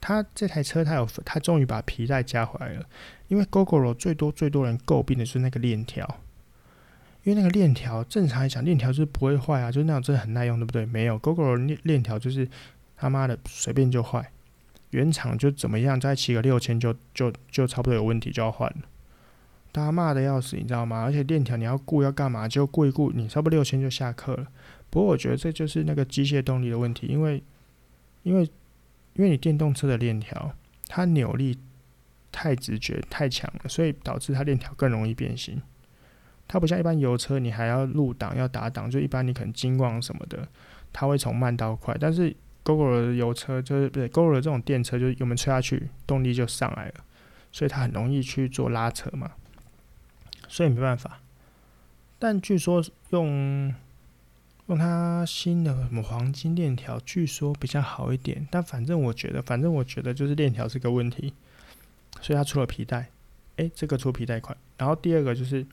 [0.07, 2.85] 他这台车他有他终于把皮带加回来了，
[3.29, 6.07] 因为 Gogoro 最多最多人诟病的是那个链条，
[7.23, 10.85] 因为那个链条正常来讲链条是不会坏啊，就是那种真的很耐用，对不对？
[10.85, 12.47] 没有 Gogoro 链链条就是
[12.99, 14.31] 他妈的随便就坏，
[14.91, 18.87] 原厂就怎么样，再骑个六千就就就差不多有问题就要换了。
[19.73, 21.03] 大家骂的要死，你知道吗？
[21.03, 22.47] 而且链条你要顾要干嘛？
[22.47, 24.47] 就顾一顾，你差不多六千就下课了。
[24.91, 27.43] 不过我觉得这就是那个机械动力的问题，因为
[28.23, 28.47] 因为
[29.15, 30.55] 因为你电动车的链条
[30.89, 31.59] 它扭力
[32.31, 35.61] 太直觉太强了，所以导致它链条更容易变形。
[36.47, 40.47] 它不像一般油车，你还要入档要打档，就一般你可能金光什么的，
[40.93, 41.97] 它会从慢到快。
[41.99, 46.95] 但是 Gogoro 的油车就是不对，Gogoro 的这种电车就是油门吹下去，动力就上来了，
[47.51, 49.33] 所以它很容易去做拉扯嘛。
[50.49, 51.21] 所以没办法，
[52.19, 53.75] 但据说用
[54.67, 58.47] 用它新的什么黄金链条，据说比较好一点。
[58.51, 61.35] 但反正我觉得，反正我觉得就是链条是个问题，
[62.21, 63.11] 所以它出了皮带。
[63.57, 64.57] 诶，这个出皮带款。
[64.79, 65.67] 然后第二个就是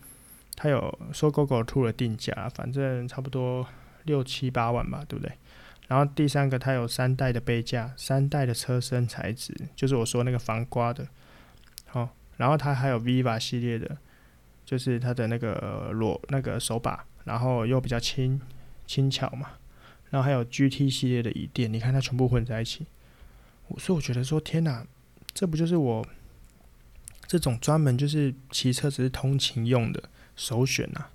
[0.56, 3.66] 它有说 Gogo Two 的定价，反正差不多
[4.04, 5.32] 六七八万吧，对不对？
[5.88, 11.08] 然后第三个它有三代的杯架，三代的车身材质，就是我说那个防刮的。
[11.86, 13.98] 好，然后它还有 Viva 系列的。
[14.64, 18.40] 就是它的那个裸那个手把，然后又比较轻
[18.92, 19.52] 轻巧嘛，
[20.10, 22.86] 然后还有 GT 系列的椅垫，你看它全部混在一起，
[23.78, 24.86] 所以我觉得说天哪，
[25.34, 26.06] 这不就是我
[27.26, 30.04] 这种专门就是骑车只是通勤用的
[30.36, 31.06] 首选呐、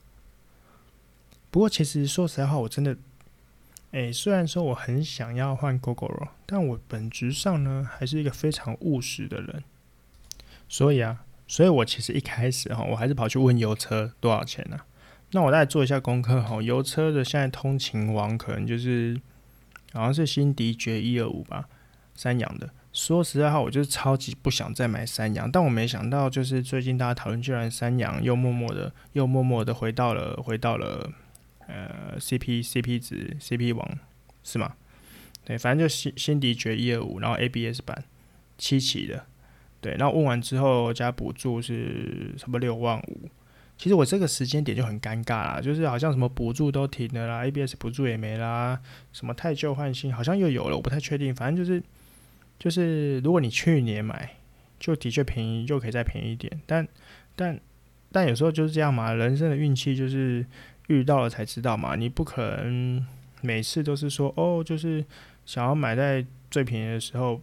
[1.50, 2.96] 不过其实说实话，我真的，
[3.92, 9.62] 哎、虽然说我很想要换 Gogoro，但我本质上呢还是一个非常务实的人，
[10.68, 11.22] 所以啊。
[11.48, 14.80] 所以我其实一开始哈，我还是跑去问油车多少钱呢、
[15.36, 19.20] 那我再做一下功课哈，油车的现在通勤王可能就是
[19.92, 21.68] 好像是新迪爵一二五吧，
[22.14, 22.70] 三阳的。
[22.90, 31.12] 说实在话，我就是超级不想再买三阳，但我没想到就是最近大家讨论，居然三阳又默默的又默默的回到了回到了
[31.66, 33.98] 呃 CP CP 值 CP 王
[34.42, 34.72] 是吗？
[35.44, 38.02] 对，反正就新新迪爵一二五，然后 ABS 版
[38.56, 39.26] 七期的。
[39.82, 43.28] 对，然后问完之后加补助是差不多六万五。
[43.78, 48.80] 其实我这个时间点就很尴尬啦，就是好像什么补助都停了啦，ABS 补助也没啦，
[49.12, 51.34] 什么汰旧换新好像又有了，我不太确定。
[51.34, 51.82] 反正就是
[52.58, 54.30] 就是，如果你去年买，
[54.78, 56.60] 就的确便宜，又可以再便宜一点。
[56.66, 56.86] 但
[57.34, 57.60] 但
[58.10, 60.44] 但有时候就是这样嘛，人生的运气就是
[60.88, 63.06] 遇到了才知道嘛，你不可能
[63.42, 65.04] 每次都是说哦，就是
[65.44, 67.40] 想要买在最便宜的时候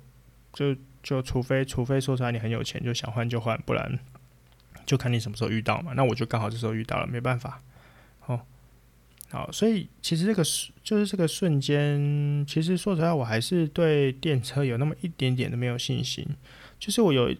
[0.52, 0.76] 就。
[1.04, 4.00] 就除非除非说出来你很有钱，就想换就换，不然
[4.86, 5.94] 就看你什么时候遇到嘛。
[5.96, 7.62] 那我就刚好这时候遇到了，没办法。
[8.26, 8.40] 哦，
[9.32, 16.26] 好，所以其实这个是就是这个瞬间，其实说实话，我还是对电车有那么一点点的没有信心。
[16.80, 17.34] 就是我有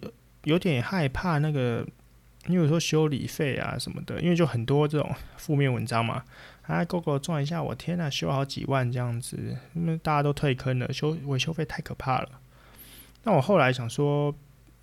[0.44, 1.86] 有点害怕那个，
[2.48, 6.24] 因为说修理费啊什么的，因为就很多这种负面文章嘛。
[6.64, 12.30] 啊狗狗撞一下，我天呐，修好几万这样子，那大家都退坑了，修维修费太可怕了。
[13.24, 14.34] 那我后来想说，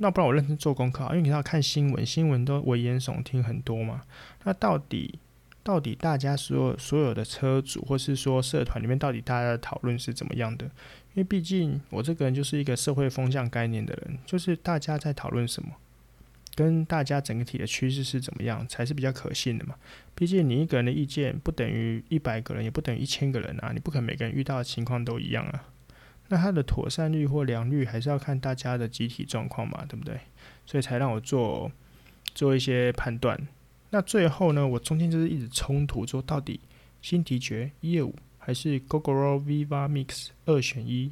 [0.03, 4.01] 那不然我认真做功课啊，因为你要看新闻，新闻都危言耸听很多嘛。
[4.45, 5.19] 那到底
[5.63, 10.65] 到底大家所有所有的车主，或是说社团里面，到底大家的讨论是怎么样的？
[11.13, 15.69] 因为毕竟我这个人就是一个社会风向概念的人，就是大家在讨论什么，
[16.55, 19.75] 跟大家整体的趋势是怎么样，才是比较可信的嘛。
[20.15, 25.65] 毕竟你一个人的意见不等于一百个人，也不等于一千个人啊，你不可能每个人遇到的情况都一样啊。
[26.33, 30.17] 那它的妥善率或良率还是要看大家的集体状况嘛，对不对？
[30.65, 31.69] 所以才让我做
[32.37, 33.49] 做一些判断。
[33.91, 36.61] 那最后呢，我中间就是一直冲突，说到底
[37.03, 41.11] 新迪爵一二五还是 Gogoro Viva Mix 二选一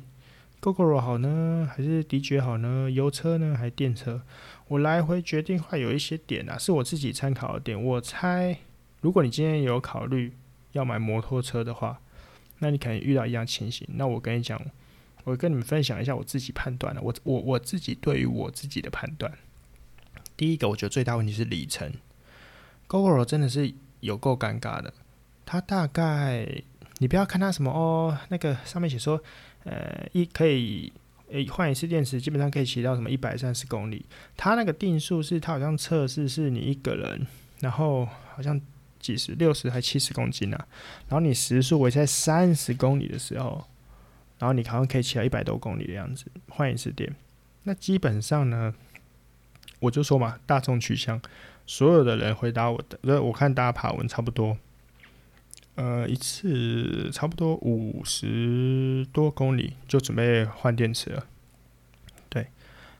[0.61, 2.89] ，Gogoro 好呢，还是迪爵好呢？
[2.89, 4.23] 油车呢，还是电车？
[4.69, 7.83] 我来回决定会有一些点啊，是我自己参考的点。
[7.83, 8.57] 我猜，
[9.01, 10.33] 如果你今天有考虑
[10.71, 11.99] 要买摩托车的话，
[12.61, 13.85] 那你可能遇到一样情形。
[13.95, 14.61] 那我跟你讲。
[15.29, 19.31] 我跟你们分享一下我自己判断的，我我我自己对于我自己的判断。
[20.37, 21.93] 第一个，我觉得最大问题是里程
[22.89, 24.95] ，Gogoro 真的是有够尴尬的。
[25.45, 26.63] 它大概
[26.99, 29.23] 你不要看它什么哦，那个上面写说，
[29.65, 30.93] 呃，一可以
[31.31, 34.07] 诶换一次电池，基本上可以骑到什么一百三十公里。
[34.37, 37.27] 它那个定速是它好像测试是你一个人，
[37.61, 38.61] 然后好像
[38.99, 40.67] 几十六十还七十公斤啊，
[41.09, 43.65] 然后你时速维持在三十公里的时候，
[44.39, 47.15] 然后你好像可以骑到一百多公里的样子，换一次电。
[47.65, 48.75] 那基本上呢，
[49.81, 51.21] 我就说嘛，大众取向，
[51.67, 54.57] 所有的人回答我的，呃，我看大家爬文差不多，
[55.75, 61.27] 呃，一次差不多五十多公里就准备换电池了。
[62.29, 62.47] 对，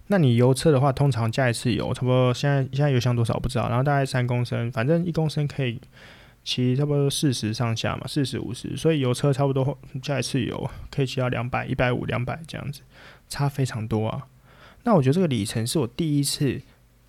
[0.09, 5.81] 那你油车的话，通常加一次油，差不多现在现在油箱多少不知道，然后大概三公升，反正一公升可以
[6.49, 12.81] 骑差不多四十上下嘛，四十五十，所以油车差不多加一次油可以骑到两百、一百五、两百这样子，
[13.29, 14.27] 差非常多啊。
[14.85, 16.63] 那我觉得这个里程是我第一次，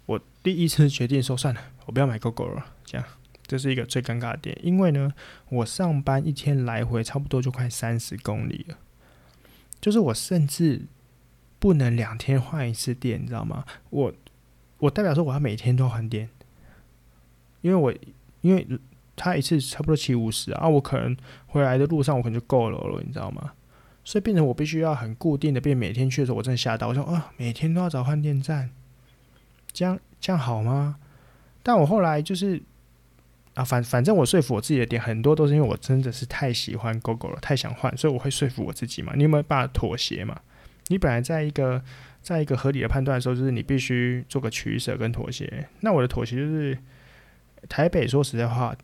[0.07, 2.65] 我第一次决定说算了，我不要买 GO GO 了。
[2.83, 3.07] 这样，
[3.47, 5.13] 这是一个最尴尬的点，因为呢，
[5.47, 8.77] 我上班一天来回差不多就快三十公里了，
[9.79, 10.81] 就是我甚至
[11.59, 13.63] 不能两天换一次电，你知道吗？
[13.89, 14.13] 我
[14.79, 16.27] 我代表说我要每天都换电，
[17.61, 17.93] 因为我
[18.41, 18.67] 因为
[19.19, 21.15] 他一次差不多骑五十啊，我可能
[21.47, 23.51] 回来的路上我可能就够了了，你知道吗？
[24.05, 28.69] 所以变成我必须要很固定的变，每天去的时候我真的吓到，我说啊，每天都要找换电站，
[29.73, 30.95] 这样这样好吗？
[31.61, 32.63] 但我后来就是
[33.55, 39.13] 啊，反反正我说服我自己的点很多都是因为我真的是太喜欢狗狗了，太想换，所以我会说服我自己嘛。
[39.15, 40.39] 你有没有办法妥协嘛？
[40.87, 41.83] 你本来在一个
[42.23, 45.67] 在一个合理的判断的时候，就是你必须做个取舍跟妥协。
[45.81, 46.75] 那我的妥协就是
[47.67, 48.75] 台北，说实在话，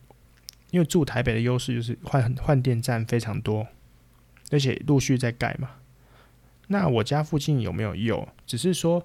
[0.76, 3.66] 因为住台北的优势就是换换电站非常多。
[4.52, 5.70] 而且陆续在盖嘛，
[6.68, 7.96] 那我家附近有没有？
[7.96, 9.04] 有，只是说，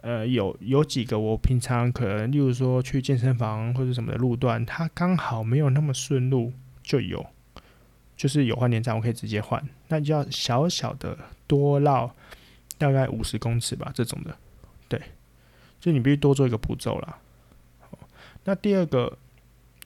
[0.00, 7.24] 呃，有有几个我平常可能，例如说去健身房或者什么的路段，它刚好没有那么顺路，就有，
[8.16, 12.14] 就是有换电站，我可以直接换，那就要小小的多绕
[12.76, 14.36] 大概五十公尺吧，这种的，
[14.88, 15.00] 对，
[15.80, 17.18] 就你必须多做一个步骤啦。
[18.44, 19.16] 那第二个，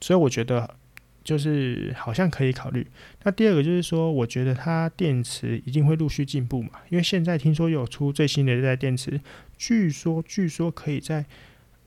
[0.00, 0.74] 所以我觉得。
[1.24, 2.86] 就是好像可以考虑。
[3.22, 9.20] 那第二个就是说，我觉得它电池一定会陆续进步嘛，因为现在听说有出最新的一代电池，
[9.56, 11.24] 据说据说可以在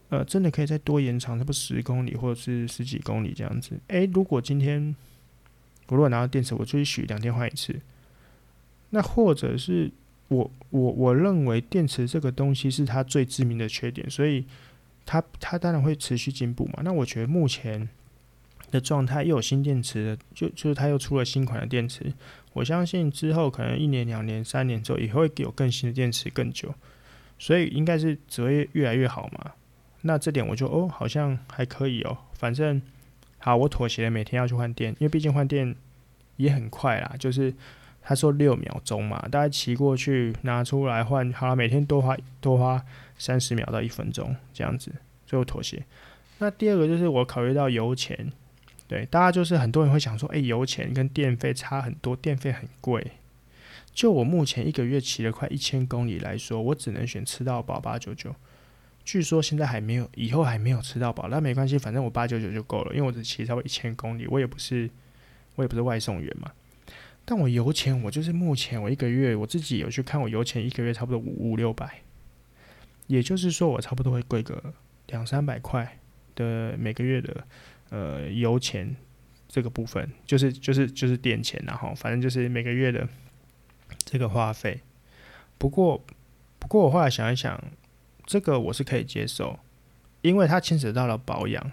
[0.10, 3.78] 呃真的可以再多延长，差不多十公里或者是十几公里这样子。
[3.88, 4.95] 诶、如果今天
[5.88, 7.76] 我如果拿到电池，我就许两天换一次。
[8.91, 9.91] 那或者是
[10.30, 14.45] 我我我认为电池这个东西是它最致命的缺点，所以
[15.06, 16.82] 它它当然会持续进步嘛。
[16.84, 17.89] 那我觉得目前。
[18.71, 22.13] 的状态又有新电池的，就就是它又出了新款的电池。
[22.54, 26.73] 我相信之后可能一年、两年、三年之后，也会有更新的电池更久，
[27.38, 29.51] 所以应该是只会越来越好嘛。
[30.01, 32.17] 那这点我就哦，好像还可以哦。
[32.34, 32.82] 反正
[33.39, 35.75] 好，我妥协了，每天要去换电，因为毕竟换电
[36.38, 37.15] 也很快啦。
[37.19, 37.54] 就是
[38.01, 42.82] 他说六秒钟嘛，大概骑过去拿出来换，好了，每天多花多花
[43.17, 44.91] 三十秒到一分钟这样子，
[45.25, 45.84] 最后妥协。
[46.38, 48.32] 那第二个就是我考虑到油钱。
[48.88, 53.13] 对，大家就是很多人会想说，哎，油钱跟电费差很多，电费很贵。
[53.93, 58.36] 就我目前一个月骑了快一千公里来说，我只能选吃到饱八九九。
[59.04, 64.89] 据说现在还没有，以后还没有吃到饱，那没关系，反正我八九九就够了，因为我只骑差不多一千公里，我也不是，
[65.56, 66.52] 我也不是外送员嘛。
[67.24, 72.02] 但我油钱，我就是目前我一个月我自己有去看，我油钱一个月差不多五五六百，
[73.08, 74.62] 也就是说我差不多会贵个
[75.08, 75.98] 两三百块
[76.36, 77.48] 的每个月的。
[77.89, 78.95] 呃，油钱
[79.48, 83.08] 这个部分就是就是就是电钱，然后反正就是每个月的
[84.04, 84.82] 这个花费。
[85.58, 86.04] 不过
[86.60, 87.63] 不过我后来想一想，
[88.26, 89.60] 这个我是可以接受，
[90.21, 91.71] 因为它牵扯到了保养。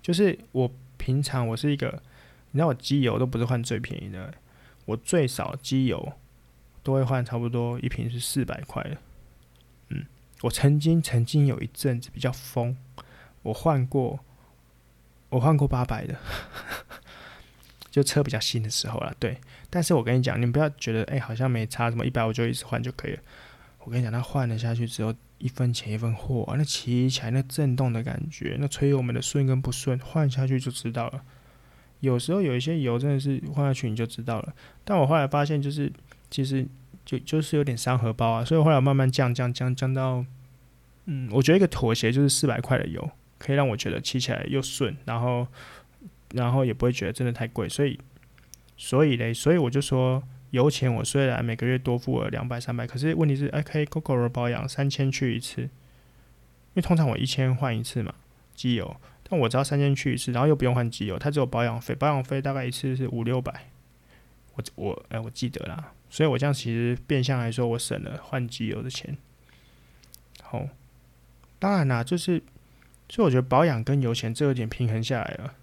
[0.00, 2.02] 就是我平常我是一个，
[2.52, 4.32] 你知道我机油都不是换最便宜的，
[4.86, 6.12] 我最少机油
[6.82, 8.96] 都会换差不多一瓶是四百块的。
[9.88, 10.06] 嗯，
[10.42, 12.76] 我曾经曾经有一阵子比较疯，
[13.42, 14.20] 我换过。
[15.30, 16.14] 我换过八百的，
[17.90, 19.38] 就车比较新的时候了，对。
[19.70, 23.20] 但是我跟你讲，你们不要觉得，哎、好像没差，什么一百五就一直换就可以了。
[23.84, 31.22] 我跟你讲，它换了下去之后，一分钱一分货，啊那骑起来那震动的感觉，那吹油门的顺跟不顺，换下去就知道了。
[32.00, 34.52] 有时候有一些油真的是换下去你就知道了。
[34.84, 35.92] 但我后来发现，就是
[36.30, 36.66] 其实
[37.04, 40.24] 就就是有点伤荷包啊，所以后来我慢慢降降降降到，
[41.04, 43.10] 嗯，我觉得一个妥协就是四百块的油。
[43.40, 45.48] 可以让我觉得骑起来又顺，然后，
[46.34, 47.98] 然后也不会觉得真的太贵，所以，
[48.76, 55.68] 所以嘞，所以我就说，油钱我虽然每个月多付了两百三百，可是问题是，哎，可以 Gogoro 保养三千去一次，因
[56.74, 58.14] 为通常我一千换一次嘛，
[58.54, 58.94] 机油，
[59.28, 63.70] 但我只要三千去一次，然后又不用换机油，它只有保养费，保养费大概一次是五六百，
[64.54, 69.16] 我我哎、我记得啦，所以我这样其实变相来说，我省了换机油的钱。
[70.42, 70.66] 好，
[71.58, 72.42] 当然啦，就是
[73.10, 75.54] 所以我觉得保养跟油钱这有点平衡下来了。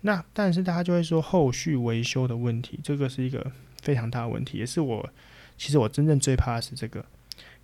[0.00, 5.08] 那但是大家就会说后续维修的问题，这个是一个非常大的问题，也是我
[5.56, 6.98] 其实我真正最怕的是这个，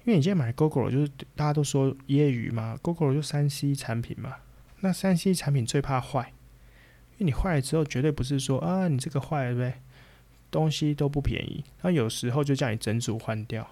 [0.04, 4.36] 因为你今天买 Google 就是大家都说业余嘛，Google 就三 C 产品嘛，
[4.80, 6.32] 那三 C 产品最怕坏，
[7.16, 9.80] 因为你坏了之后绝对不是说啊你这个坏了呗，
[10.50, 13.68] 东西都不便宜，那有时候就叫你整组换掉。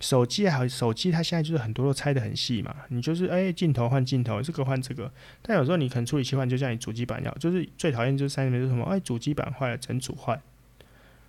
[0.00, 10.40] 手机还有手机，它现在就是很多都拆得很细嘛，你就是哎镜头换镜头，这个换这个，但有时候你可能处理器换，就像你主机板要，就是最讨厌就是三里面是什么，哎主机板坏了整组换。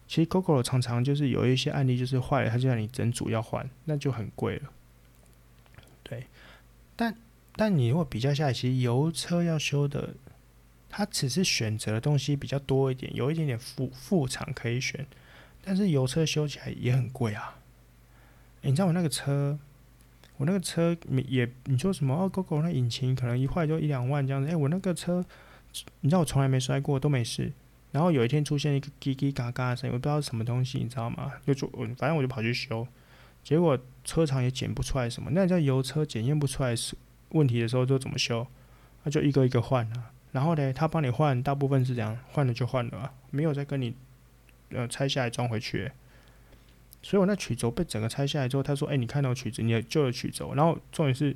[0.07, 4.71] 其实 Gogoro 常常就是有一些案例就是坏了，它就让你整组要换，那就很贵了。
[6.01, 6.25] 对，
[6.95, 7.15] 但
[7.55, 10.15] 但你如果比较下来，其实油车要修的，
[10.89, 15.05] 它只是选择的东西比较多一点，有一点点副副厂可以选，
[15.63, 17.58] 但是油车修起来也很贵啊。
[18.61, 19.57] 你知道我那个车，
[20.37, 24.49] 我那个车没也你说什么哦狗狗那引擎可能一坏就一两万这样子。
[24.49, 25.23] 哎、我那个车，
[26.01, 27.51] 你知道我从来没摔过，都没事。
[27.91, 31.31] 然后有一天出现一个叽叽嘎嘎的声音，我不知道什么东西，你知道吗？
[31.45, 31.67] 就就
[31.97, 32.87] 反正我就跑去修，
[33.43, 35.31] 结果车厂也检不出来什么。
[35.33, 36.95] 那你在油车检验不出来是
[37.29, 38.45] 问题的时候，就怎么修？
[39.03, 40.11] 那就一个一个换啊。
[40.31, 43.95] 然后呢，他帮你换，大部分是这样，换了就换了，没有再跟你
[44.69, 45.91] 呃拆下来装回去，
[47.01, 51.35] 所以我那曲轴被整个拆下来之后，他说：“哎、你看到曲子，你的旧的曲轴。”然后重点是，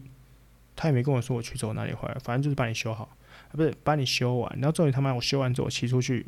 [0.76, 4.52] 他也没跟我说我曲轴哪里坏了，反正就是帮你修好，啊、不是帮你修完。
[4.56, 6.26] 然后重点他妈我修完之后，我骑出去，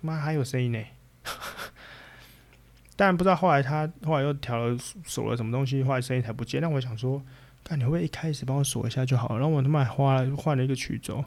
[0.00, 0.84] 妈、还有声音呢。
[2.96, 6.60] 但不知道后来他后来又调了锁了什么东西，后来声音才不见。
[6.60, 7.22] 那我想说，
[7.62, 9.38] 看你会不会一开始帮我锁一下就好了？
[9.38, 11.24] 然后我他妈还花了换了一个曲轴，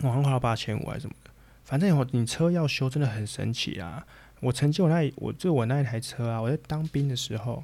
[0.00, 1.30] 我好像花了八千五还是什么的。
[1.64, 4.06] 反正我你车要修真的很神奇啊。
[4.40, 7.62] 我曾经我那我就我那一台车啊，我在当兵的时候，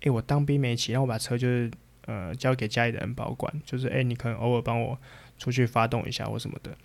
[0.00, 1.70] 诶、我当兵没骑，然后我把车就是
[2.06, 4.98] 呃交给家里的人保管，就是诶、你可能偶尔帮我
[5.38, 6.76] 出去发动一下或什么的。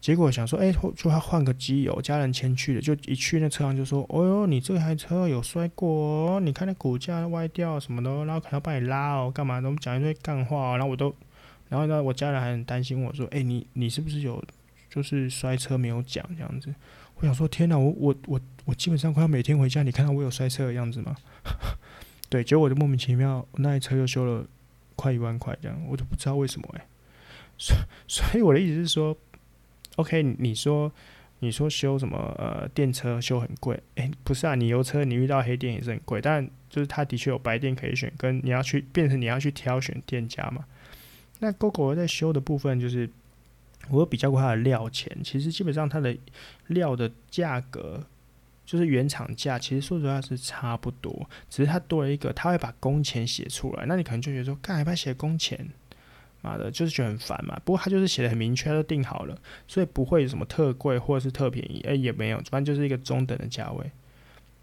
[0.00, 9.70] 结果想说，诶、就要换个机油，家人前去的，就一去那车上就说，哦哟，你这台车有摔过哦，你看那骨架歪掉什么的，然后可能要帮你拉哦，干嘛的？
[9.70, 11.14] 我讲一堆干话，然后我都，
[11.70, 14.44] 然后呢，我家人还很担心我说，诶、你你是不是有
[14.90, 16.74] 就是摔车没有讲这样子？
[17.24, 17.78] 我想说，天哪！
[17.78, 21.16] 我我我我基本上快要每天回家，你看到我有摔车的样子吗？
[22.28, 24.46] 对，结果我就莫名其妙，那台车又修了
[24.94, 26.86] 快一万块，这样我都不知道为什么哎、
[27.56, 27.74] 所
[28.06, 29.16] 所以我的意思是说
[29.96, 30.92] ，OK，你说
[31.38, 40.66] 你说修什么呃电车修很贵，哎、不是啊，你油车你遇到黑店也是很贵，但就是它的确有白店可以选，跟你要去变成你要去挑选店家嘛。
[41.38, 43.08] 那 GoGo 在修的部分就是。
[43.90, 46.16] 我有比较过它的料钱，其实基本上它的
[46.68, 48.04] 料的价格
[48.64, 53.84] 就是原厂价，其实说实话是差不多，只是它多了一个，它会把工钱写出来。
[53.86, 55.68] 那你可能就觉得说，干还把写工钱，
[56.40, 57.60] 妈的，就是觉得很烦嘛。
[57.64, 63.90] 不过它就是写的很明确，都定好了，所以不会有什么特贵或者是特便宜，诶、欸，也没有，反正就是一个中等的价位。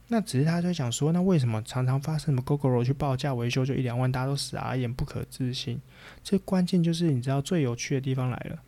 [0.07, 5.79] 那只是他在想说，那为什么常常发生什么 Gogoro 去报价维修就一两万，大家都傻眼，不可置信。
[6.21, 8.61] 这关键就是你知道最有趣的地方来了。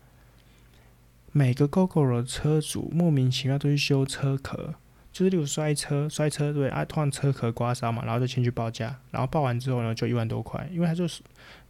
[1.36, 4.72] 每个 GoGo 的车主莫名其妙都去修车壳，
[5.10, 11.22] 就是例如摔车、摔车对啊，突然车壳刮伤嘛，然后就先去报价，然后报完之后呢，就一万多块，因为他就是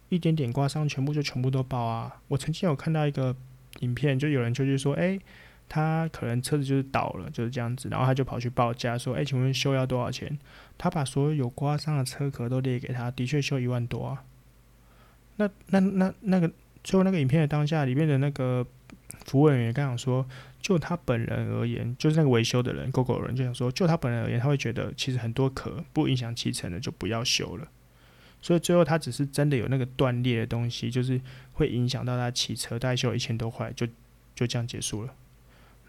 [0.09, 2.15] 一点点刮伤，全部就全部都报啊。
[2.27, 3.35] 我曾经有看到一个
[3.79, 5.19] 影片，就有人就去说，诶、
[5.67, 10.37] 他可能车子就是倒了，就是这样子，然后他就跑去报价说，诶、请问修要多少钱？
[10.77, 14.23] 他把所有有刮伤的车壳都列给他，的确修一万多啊。
[15.37, 16.51] 那那那那个
[16.83, 18.63] 最后那个影片的当下里面的那个。
[19.25, 20.25] 服务人员刚想说，
[20.61, 27.67] 就他本人而言，就是那个维修的人，GoGo 人就想说，就他本人而言，他会觉得其实很多壳不影响骑乘的就不要修了。
[28.41, 31.19] 所以最后他只是真的有那个断裂的东西，就是
[31.53, 33.87] 会影响到他骑车，大概修了一千多块，就
[34.35, 35.13] 就这样结束了。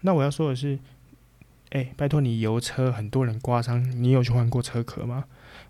[0.01, 0.79] 那我要说的是，
[1.69, 5.25] 哎、拜托你油车很多人刮伤，你有去换过车壳吗？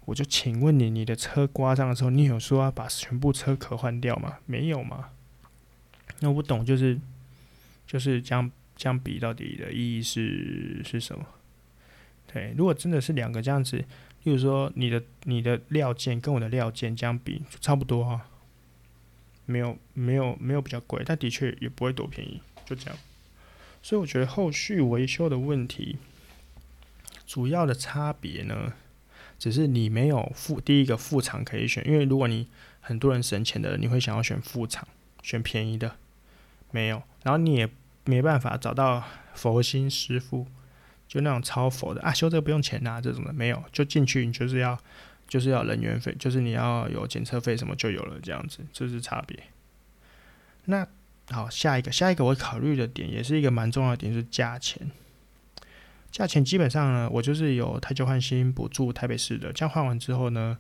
[0.05, 4.38] 我就请问你，你的车刮伤的时候，你有说要把全部车壳换掉吗？
[4.45, 5.09] 没有吗？
[6.19, 6.99] 那我不懂，就是。
[7.88, 11.25] 就是这样这样比到底的意义是是什么？
[12.31, 13.77] 对，如果真的是两个这样子，
[14.23, 18.29] 例如说你的你的料件跟我的料件这样比差不多啊，
[19.45, 22.99] 没有没有没有比较贵，但的确也不会多便宜，就这样。
[23.81, 25.97] 所以我觉得后续维修的问题，
[27.25, 28.73] 主要的差别呢，
[29.39, 32.47] 只是你没有副第一个副厂可以选，因为如果你
[32.81, 34.88] 很多人省钱的人，你会想要选副厂。
[35.23, 35.97] 选便宜的，
[36.72, 37.01] 没有。
[37.24, 37.70] 然后你也
[38.05, 39.03] 没办法找到
[39.34, 40.47] 佛心师傅，
[41.07, 43.63] 就那种超佛的啊，修这个不用钱呐、啊，这种的没有。
[43.72, 44.80] 就进去你就是要
[45.28, 49.38] 就是要人员费，就是你要有检测费什么就有了这样子，这是差别。
[50.65, 50.88] 那
[51.30, 54.89] 好，下一个下一个我考虑的点也是一个蛮重要的点，是价钱。
[56.09, 60.57] 价钱基本上呢，我就是有太旧换新补助台北市的，这样换完之后呢，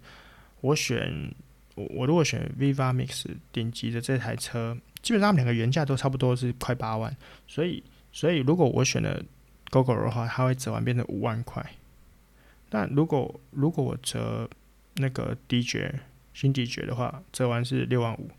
[0.59, 1.33] 我选
[1.77, 7.15] 我我如果选 Viva Mix 顶级的这台车，基本上两个原价都差不多是快八万，
[7.47, 9.23] 所以所以如果我选了
[9.69, 11.63] Gogoro 的话，它会折完变成五万块。
[12.69, 14.49] 但如果如果我折
[14.95, 15.99] 那个 D 爵
[16.33, 18.29] 新 D 爵的话，折完是六万五。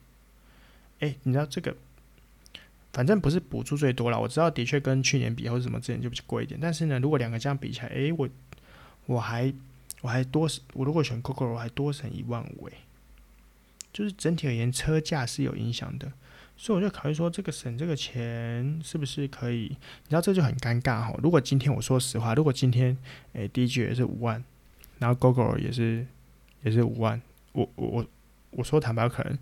[0.98, 1.76] 哎，你知道这个？
[2.92, 6.58] 反正不是补助最多了，我知道的确跟去年比或者什么之前就比贵一点。
[6.60, 8.28] 但是呢，如果两个这样比起来，诶，我
[9.06, 9.52] 我还
[10.00, 12.74] 我还多，我如果选 Gogoro 我还多省一万五诶，
[13.92, 16.12] 就是整体而言车价是有影响的，
[16.56, 19.68] 所以我就考虑说这个省这个钱是不是可以？
[19.68, 21.14] 你知道这就很尴尬哈。
[21.22, 22.96] 如果今天我说实话，如果今天
[23.32, 24.42] 诶 DG 也是五万，
[24.98, 26.06] 然后 Gogoro 也是
[26.62, 27.20] 也是五万，
[27.52, 28.06] 我我我
[28.50, 29.38] 我说坦白可能。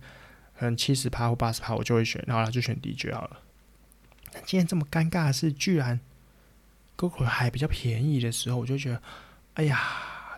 [0.59, 3.41] 可能七十趴或八十趴，我就会选，然后他就选 DJ 好了。
[4.43, 5.99] 今天这么尴尬的是，居然
[6.97, 9.01] Gogoro 还比较便宜的时候，我就觉得，
[9.53, 9.79] 哎呀，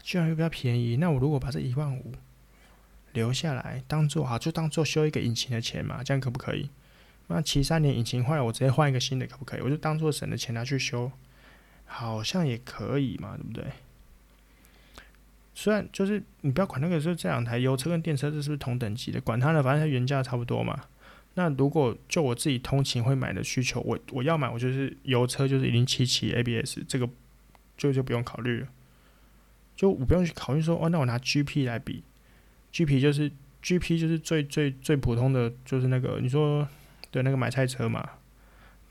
[0.03, 0.97] 居然又比较便宜。
[0.97, 2.11] 那我如果把这一万五
[3.13, 6.69] 留下来，当做好，就当做修一个引擎的钱嘛，这样可不可以？
[7.27, 9.61] 那骑三年引擎坏了，我直接换一个新的，可不可以？
[9.61, 11.11] 我就当做省的钱拿去修，
[11.85, 13.65] 好像也可以嘛，对不对？
[15.53, 19.19] 虽然就是你不要管那个，是这两台油车跟电车这是不是同等级的？
[19.21, 20.85] 管它呢，反正它原价差不多嘛。
[21.35, 27.07] 那如果就我自己通勤会买的需求，我我要买，我就是油车，就是零七七 ABS，这个
[27.77, 28.67] 就就不用考虑了。
[29.75, 32.03] 就我不用去考虑说，哦，那我拿 GP 来比
[32.71, 36.67] ，GP 就是 GP 就是最最最普通的就是那个你说
[37.11, 38.09] 的那个买菜车嘛。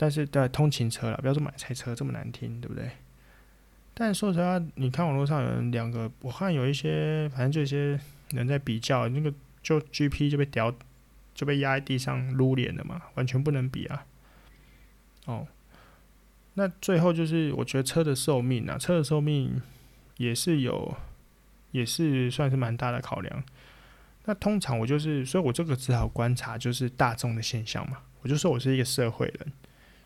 [0.01, 2.89] 但是的通勤车了，不要说买菜车这么难听，对不对？
[3.95, 7.99] 但说实话，你看网络上有人两个，我看有一些，反正就一些
[8.31, 10.73] 人在比较，那个就 GP 就被屌，
[11.35, 14.07] 就被压在地上撸脸了嘛，完全不能比啊。
[15.25, 15.49] 哦，
[16.55, 19.61] 那最后就是我觉得车的寿命啊，车的寿命
[20.19, 20.97] 也是有，
[21.73, 23.43] 也是算是蛮大的考量。
[24.29, 29.53] 那通常我就是，所以我这个只好观察就是大众的现象嘛，我就说我是一个社会人，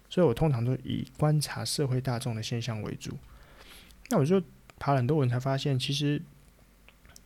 [0.08, 3.18] 所以我通常都以观察社会大众的现象为主。
[4.10, 4.40] 那我就
[4.78, 6.22] 爬了很多文才发现，其实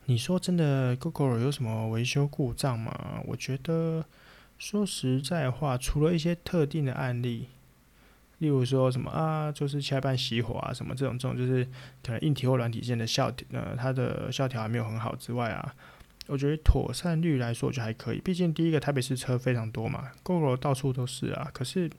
[0.07, 3.20] 你说真的，Gogoro 有什么维修故障吗？
[3.26, 4.03] 我觉得
[4.57, 7.49] 说实在话，除了一些特定的案例，
[8.38, 11.62] 例如说什么啊，就是下半熄火啊，什么这种这种，就是
[12.03, 15.74] 可能硬体或软体件的效呃，它的效条还没有很好之外啊，
[16.27, 18.20] 我觉得妥善率来说，我觉得还可以。
[18.20, 21.51] 毕竟第一个台北市车非常多嘛，GoGo 到处都是啊。
[21.53, 21.91] 可是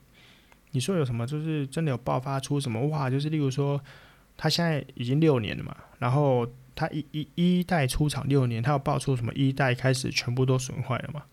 [0.71, 3.09] 你说有什么，就是真的有爆发出什么哇？
[3.09, 3.82] 就是例如说。
[4.39, 11.23] 他现在已经六年了嘛，然后他一一一代出厂六年，他要爆出什么一代开始全部都损坏了嘛？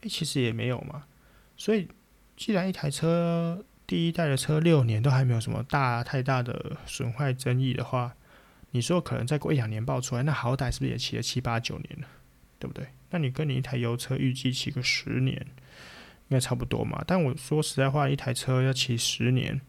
[0.00, 1.04] 诶，其实也没有嘛。
[1.58, 1.86] 所以
[2.38, 8.14] 既然一台车第一代的车六年都还没有什么大太大的损坏争议的话，
[8.70, 12.08] 你说可能再过一两年爆出来，那好歹是不是也骑了七八九年了，
[12.58, 12.86] 对不对？
[13.10, 15.34] 那你跟你一台油车预计骑个十年，
[16.28, 17.02] 应该差不多嘛。
[17.06, 19.60] 但我说实在话，一台车要骑十年。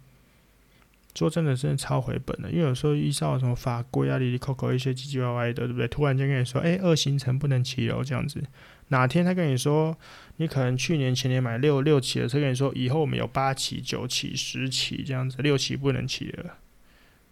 [1.16, 5.86] 说真的，真的超回本的，因为有时候依照什么法规啊、哩哩扣扣一些唧唧歪歪的，对不对？
[5.88, 8.42] 突然间跟你说，哎、二行程不能骑了，这样子。
[8.88, 9.98] 哪天他跟你说，
[10.38, 16.58] 你可能去年前年买六六期的车，跟你说以后我们有八期、九期、十期这样子，六期不能骑了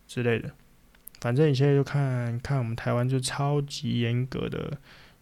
[0.06, 0.52] 之类的。
[1.22, 4.78] 反正你现在就看看我们台湾就超级严格的、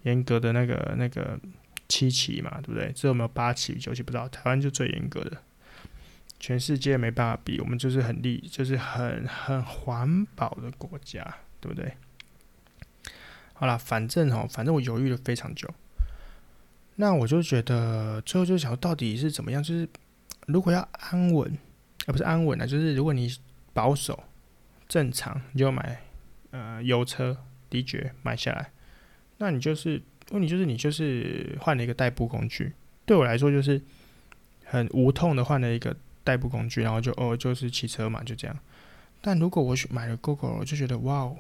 [0.06, 1.40] 严格的那个那个
[1.88, 2.92] 七期嘛，对不对？
[2.94, 5.38] 只有没有八期、九期不知道，台湾就最严格的。
[6.40, 11.24] 全世界没办法比，我们就是很利，就是很很环保的国家，
[11.60, 11.94] 对不对？
[13.54, 15.74] 好了，反正哦，反正我犹豫了非常久。
[16.96, 19.64] 那我就觉得最后就想到底是怎么样？
[19.64, 19.88] 就是
[20.46, 21.58] 如果要安稳，
[22.06, 23.34] 而不是安稳啊，就是如果你
[23.74, 24.24] 保守
[24.88, 26.02] 正常，你就买
[26.52, 27.38] 呃油车，
[27.70, 28.72] 的确买下来。
[29.38, 32.74] 那你就是问题就是你就是换了一个代步工具，
[33.06, 33.82] 对我来说就是
[34.64, 35.96] 很无痛的换了一个。
[36.26, 38.60] 代步工具，然后就哦，就是骑车嘛，就这样。
[39.22, 41.38] 但如果我去买了 GoGo，我就觉得哇哦，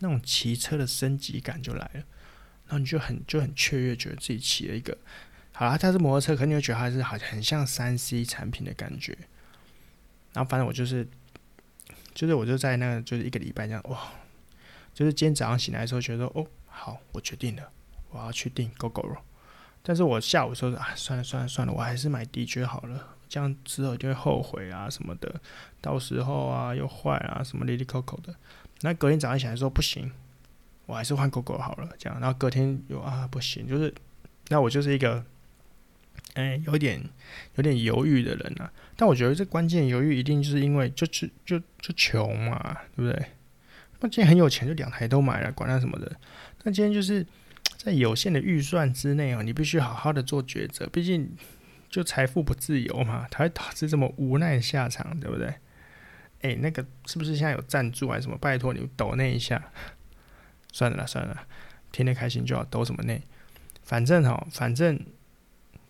[0.00, 2.02] 那种骑车的升级感就来了。
[2.66, 4.98] 然后你就很就很雀跃，觉得自己骑了一个，
[5.52, 9.16] 好啦，它是摩托车，可你会觉得它是好像很像三 C 产品的感觉。
[10.32, 11.06] 然后反正我就是，
[12.12, 14.12] 就是我就在那个就是一个礼拜这样哇，
[14.92, 16.44] 就是今天早上醒来的时候觉得说哦，
[16.84, 17.70] 好，我决定了，
[18.10, 19.18] 我要去订 Gogoro。
[19.84, 25.40] 但是我下午说啊，算了算了算了，我还是买 DJ 好了，这样之后就会后悔啊什么的，
[25.80, 28.34] 到时候啊又坏啊什么哩哩抠抠的。
[28.80, 30.10] 那隔天早上起来说不行，
[30.86, 32.18] 我还是换 GOGO 好了，这样。
[32.18, 33.94] 然后隔天又啊不行，就是
[34.48, 35.24] 那我就是一个，
[36.34, 37.00] 哎、有点
[37.54, 38.72] 有点犹豫的人啊。
[38.96, 43.26] 但我觉得这关键犹豫一定就是因为就就就就穷嘛，对不对？
[44.00, 46.10] 那今天很有钱，就两台都买了，管他什么的。
[46.62, 47.26] 那今天就是。
[47.78, 50.86] 在有限的预算之内哦，你必须好好的做抉择。
[50.86, 51.28] 毕竟，
[51.88, 55.52] 就财富不自由嘛，才会导致这么无奈的下场，对不对？
[56.42, 58.38] 哎，那个是不是现在有赞助啊什么？
[58.38, 59.72] 拜托你抖那一下。
[60.70, 61.44] 算了啦，算了啦，
[61.90, 63.20] 天天开心就好，抖什么内？
[63.82, 65.00] 反正哈，反正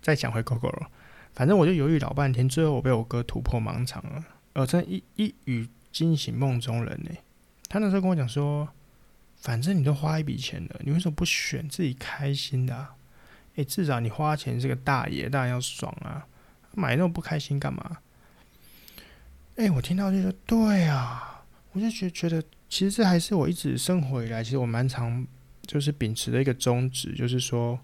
[0.00, 0.90] 再讲回 GOGO 了。
[1.34, 4.24] 反正我就犹豫老半天，最后我被我哥突破盲肠了。
[4.54, 7.10] 呃，真一一语惊醒梦中人呢。
[7.68, 8.66] 他那时候跟我讲说。
[9.42, 12.94] 反正你都花一笔钱了，你为什么不选自己开心的、啊？
[13.56, 16.24] 诶、至少你花钱是个大爷，当然要爽啊！
[16.74, 17.98] 买那么不开心干嘛？
[19.56, 25.26] 诶、我听到就说对啊，我就觉觉得，其实这还是我一直生活以来，其实我蛮常
[25.66, 27.78] 就是秉持的一个宗旨，就是说，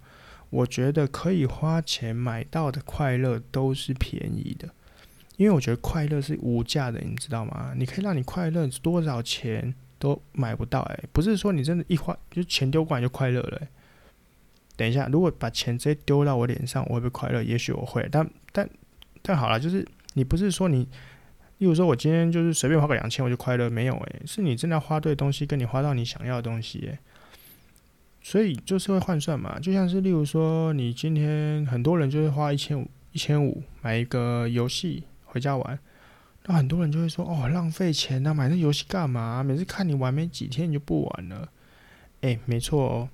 [0.51, 4.73] 我觉得可以花钱买到的快乐都是便宜的，
[5.37, 7.75] 因为我觉得快乐是无价的，你知道吗？
[7.77, 9.75] 你可以让你快乐多少钱？
[9.99, 13.61] 都买不到哎、不是说你真的，一花就钱丢过来就快乐了、
[14.77, 17.43] 等一下，如果把钱直接丢到我脸上，我会不会快乐？
[17.43, 18.69] 也许我会，但但
[19.23, 19.85] 但好了，就是
[20.15, 20.89] 你不是说你，
[21.59, 26.99] 例如说我今天就是随便花个两千我就快乐，没有哎、是你真的要花对东西，跟你花到你想要的东西哎、
[28.23, 35.79] 所以就是会换算嘛，就像是例如说，你今天很多人就是花一千五一千五买一个游戏回家玩。
[36.51, 39.43] 那很多人就会说：“哦，浪费钱呐、买那游戏干嘛？
[39.45, 41.47] 每次看你玩没几天你就不玩了。”
[42.23, 43.09] 哎，没错哦。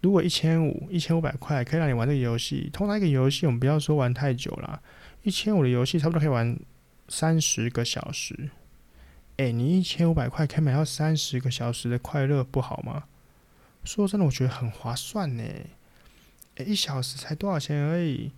[0.00, 4.80] 如果一千五、一千五百块可以让你玩这个游戏，通常一个游戏我们不要说玩太久了，
[5.24, 6.56] 一千五的游戏差不多可以玩
[7.08, 8.50] 三十个小时。
[9.38, 13.02] 哎，你一千五百块可以买到三十个小时的快乐，不好吗？
[13.82, 15.42] 说真的，我觉得很划算呢。
[16.54, 18.30] 哎，一小时才多少钱而已，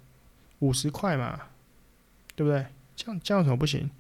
[0.60, 1.38] 五十块嘛，
[2.34, 2.64] 对不对？
[2.96, 3.90] 这样这样怎么不行？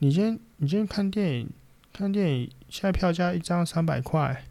[0.00, 1.50] 你今天你今天看电影，
[1.92, 4.44] 看电影现在票价一张三百块，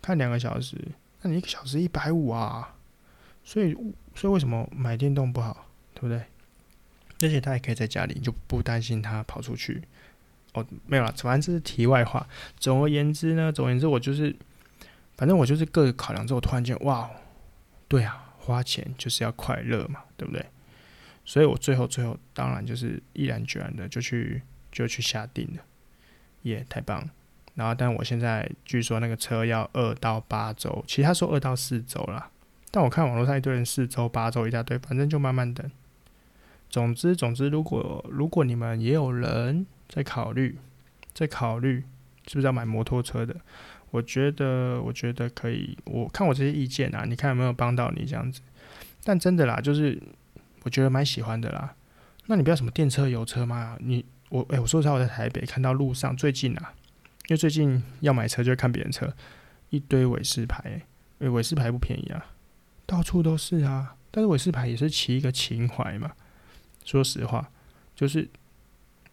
[0.00, 0.74] 看两个小时，
[1.20, 2.74] 那你一个小时一百五啊，
[3.44, 3.74] 所以
[4.14, 6.24] 所以为什么买电动不好，对不对？
[7.20, 9.82] 而且他也可以在家里，就不担心他跑出去。
[10.54, 12.26] 哦，没有了，反正这是题外话。
[12.58, 14.34] 总而言之呢，总而言之，我就是，
[15.14, 17.10] 反正我就是各个考量之后，突然间哇，
[17.86, 20.46] 对啊，花钱就是要快乐嘛，对不对？
[21.26, 24.40] 所以我最后最后当然就是毅然决然的就去。
[24.84, 25.62] 就去下定了，
[26.42, 27.08] 耶、太棒！
[27.54, 32.30] 然后，但我现在据说那个车要二到八周，其实他说二到四周啦。
[32.70, 35.70] 但我看网络上一堆人四周、八周一大堆，反正就慢慢等。
[36.68, 40.58] 总之，总之，如果如果你们也有人在考虑，
[41.14, 41.82] 在考虑
[42.26, 43.34] 是不是要买摩托车的，
[43.90, 45.78] 我觉得，我觉得可以。
[45.86, 48.42] 我看我这些意见啊，你看有没有帮到你这样子？
[49.02, 49.98] 但真的啦，就是
[50.64, 51.74] 我觉得蛮喜欢的啦。
[52.26, 54.04] 那你不要什么电车、油车嘛，你。
[54.28, 56.74] 我哎、我说实话，我在台北看到路上最近啊，
[57.28, 59.14] 因为最近要买车就看别人车，
[59.70, 60.82] 一堆伟士牌、欸，
[61.20, 62.26] 哎，伟士牌不便宜啊，
[62.86, 63.94] 到处都是啊。
[64.10, 66.10] 但是伟士牌也是骑一个情怀嘛，
[66.84, 67.50] 说实话，
[67.94, 68.28] 就是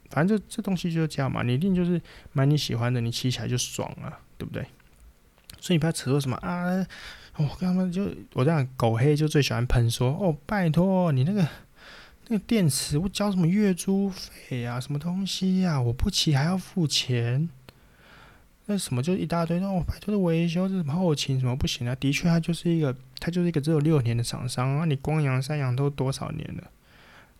[0.09, 2.01] 反正这这东西就是这样嘛，你一定就是
[2.32, 4.66] 买你喜欢的，你骑起来就爽啊，对不对？
[5.59, 6.66] 所以你不要扯说什么啊，
[7.38, 11.47] 我跟他们就我这样狗黑就最喜欢喷说哦，拜托你那个。
[12.30, 14.80] 那个电池我交什么月租费呀？
[14.80, 15.80] 什么东西呀？
[15.80, 17.50] 我不骑还要付钱？
[18.66, 21.94] 那什么就一大堆那哦，拜托的维修这什么后勤什么不行啊？
[21.96, 24.86] 的确，它就是一个，它就是一个只有六年的厂商啊。
[24.86, 26.72] 你光阳、三阳都多少年了，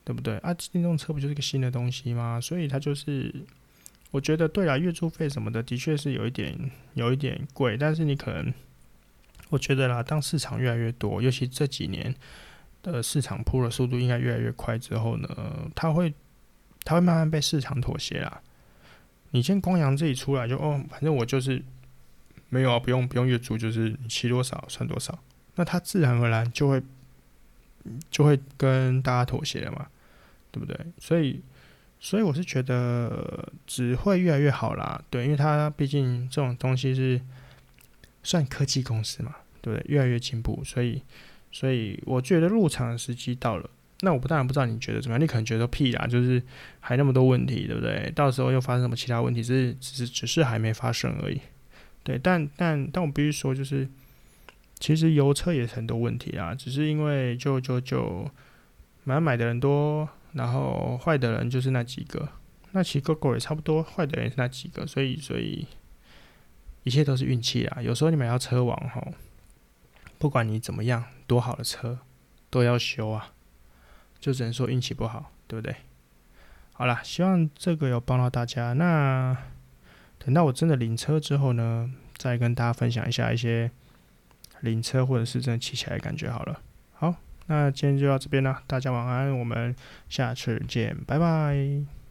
[0.04, 0.38] 对不对？
[0.40, 2.42] 啊，电动车不就是个新的东西吗？
[2.42, 3.34] 所以它就是，
[4.12, 6.60] 我觉得对啊，月租费什么的，的确是有一点
[6.96, 7.78] 有一点贵。
[7.78, 8.54] 但是你可能，
[9.50, 12.14] 我觉得啦，当市场越来越多，尤其这几年。
[12.92, 15.30] 的市场铺的速度应该越来越快之后呢，
[15.74, 16.14] 它会
[16.84, 18.42] 它会慢慢被市场妥协啦。
[19.32, 21.64] 你先光阳自己出来就哦，反正我就是
[22.50, 25.18] 没有啊，不用不用月租，就是你骑多少算多少，
[25.56, 26.84] 那它自然而然就会
[28.12, 29.88] 就会跟大家妥协了嘛，
[30.52, 30.78] 对不对？
[31.00, 31.42] 所以
[32.00, 37.22] 所以我是觉得只会越来越好啦，对，因为它毕竟这种东西是
[38.24, 39.86] 算科技公司嘛，对不对？
[39.88, 41.02] 越来越进步，所以。
[41.54, 43.70] 所以我觉得入场的时机到了，
[44.02, 46.44] 那我不当然不知道你觉得怎么样，你可能觉得屁啦，就是
[46.82, 48.12] 还那么多问题，对不对？
[48.16, 51.40] 到时候又发生什么其他问题，只是只是只是还没发生而已。
[52.04, 53.88] 对，但但但我必须说，就是
[54.80, 58.30] 其实油车也是很多问题啊，只是因为就就就
[59.04, 62.28] 买买的人多，然后坏的人就是那几个。
[62.72, 65.68] 那骑 Gogoro 也差不多，坏的人也是那几个，所以所以
[66.82, 67.80] 一切都是运气啊。
[67.80, 69.14] 有时候你买到车王吼，
[70.18, 72.00] 不管你怎么样，多好的车
[72.50, 73.32] 都要修啊，
[74.20, 75.76] 就只能说运气不好，对不对？
[76.74, 78.74] 好啦，希望这个有帮到大家。
[78.74, 79.38] 那
[80.18, 83.72] 等到我真的领车之后呢，再跟大家分享一下一些。
[84.62, 86.62] 领车或者是真的骑起来的感觉好了，
[86.94, 87.14] 好，
[87.48, 89.76] 那今天就到这边了，大家晚安，我们
[90.08, 92.03] 下次见，拜拜。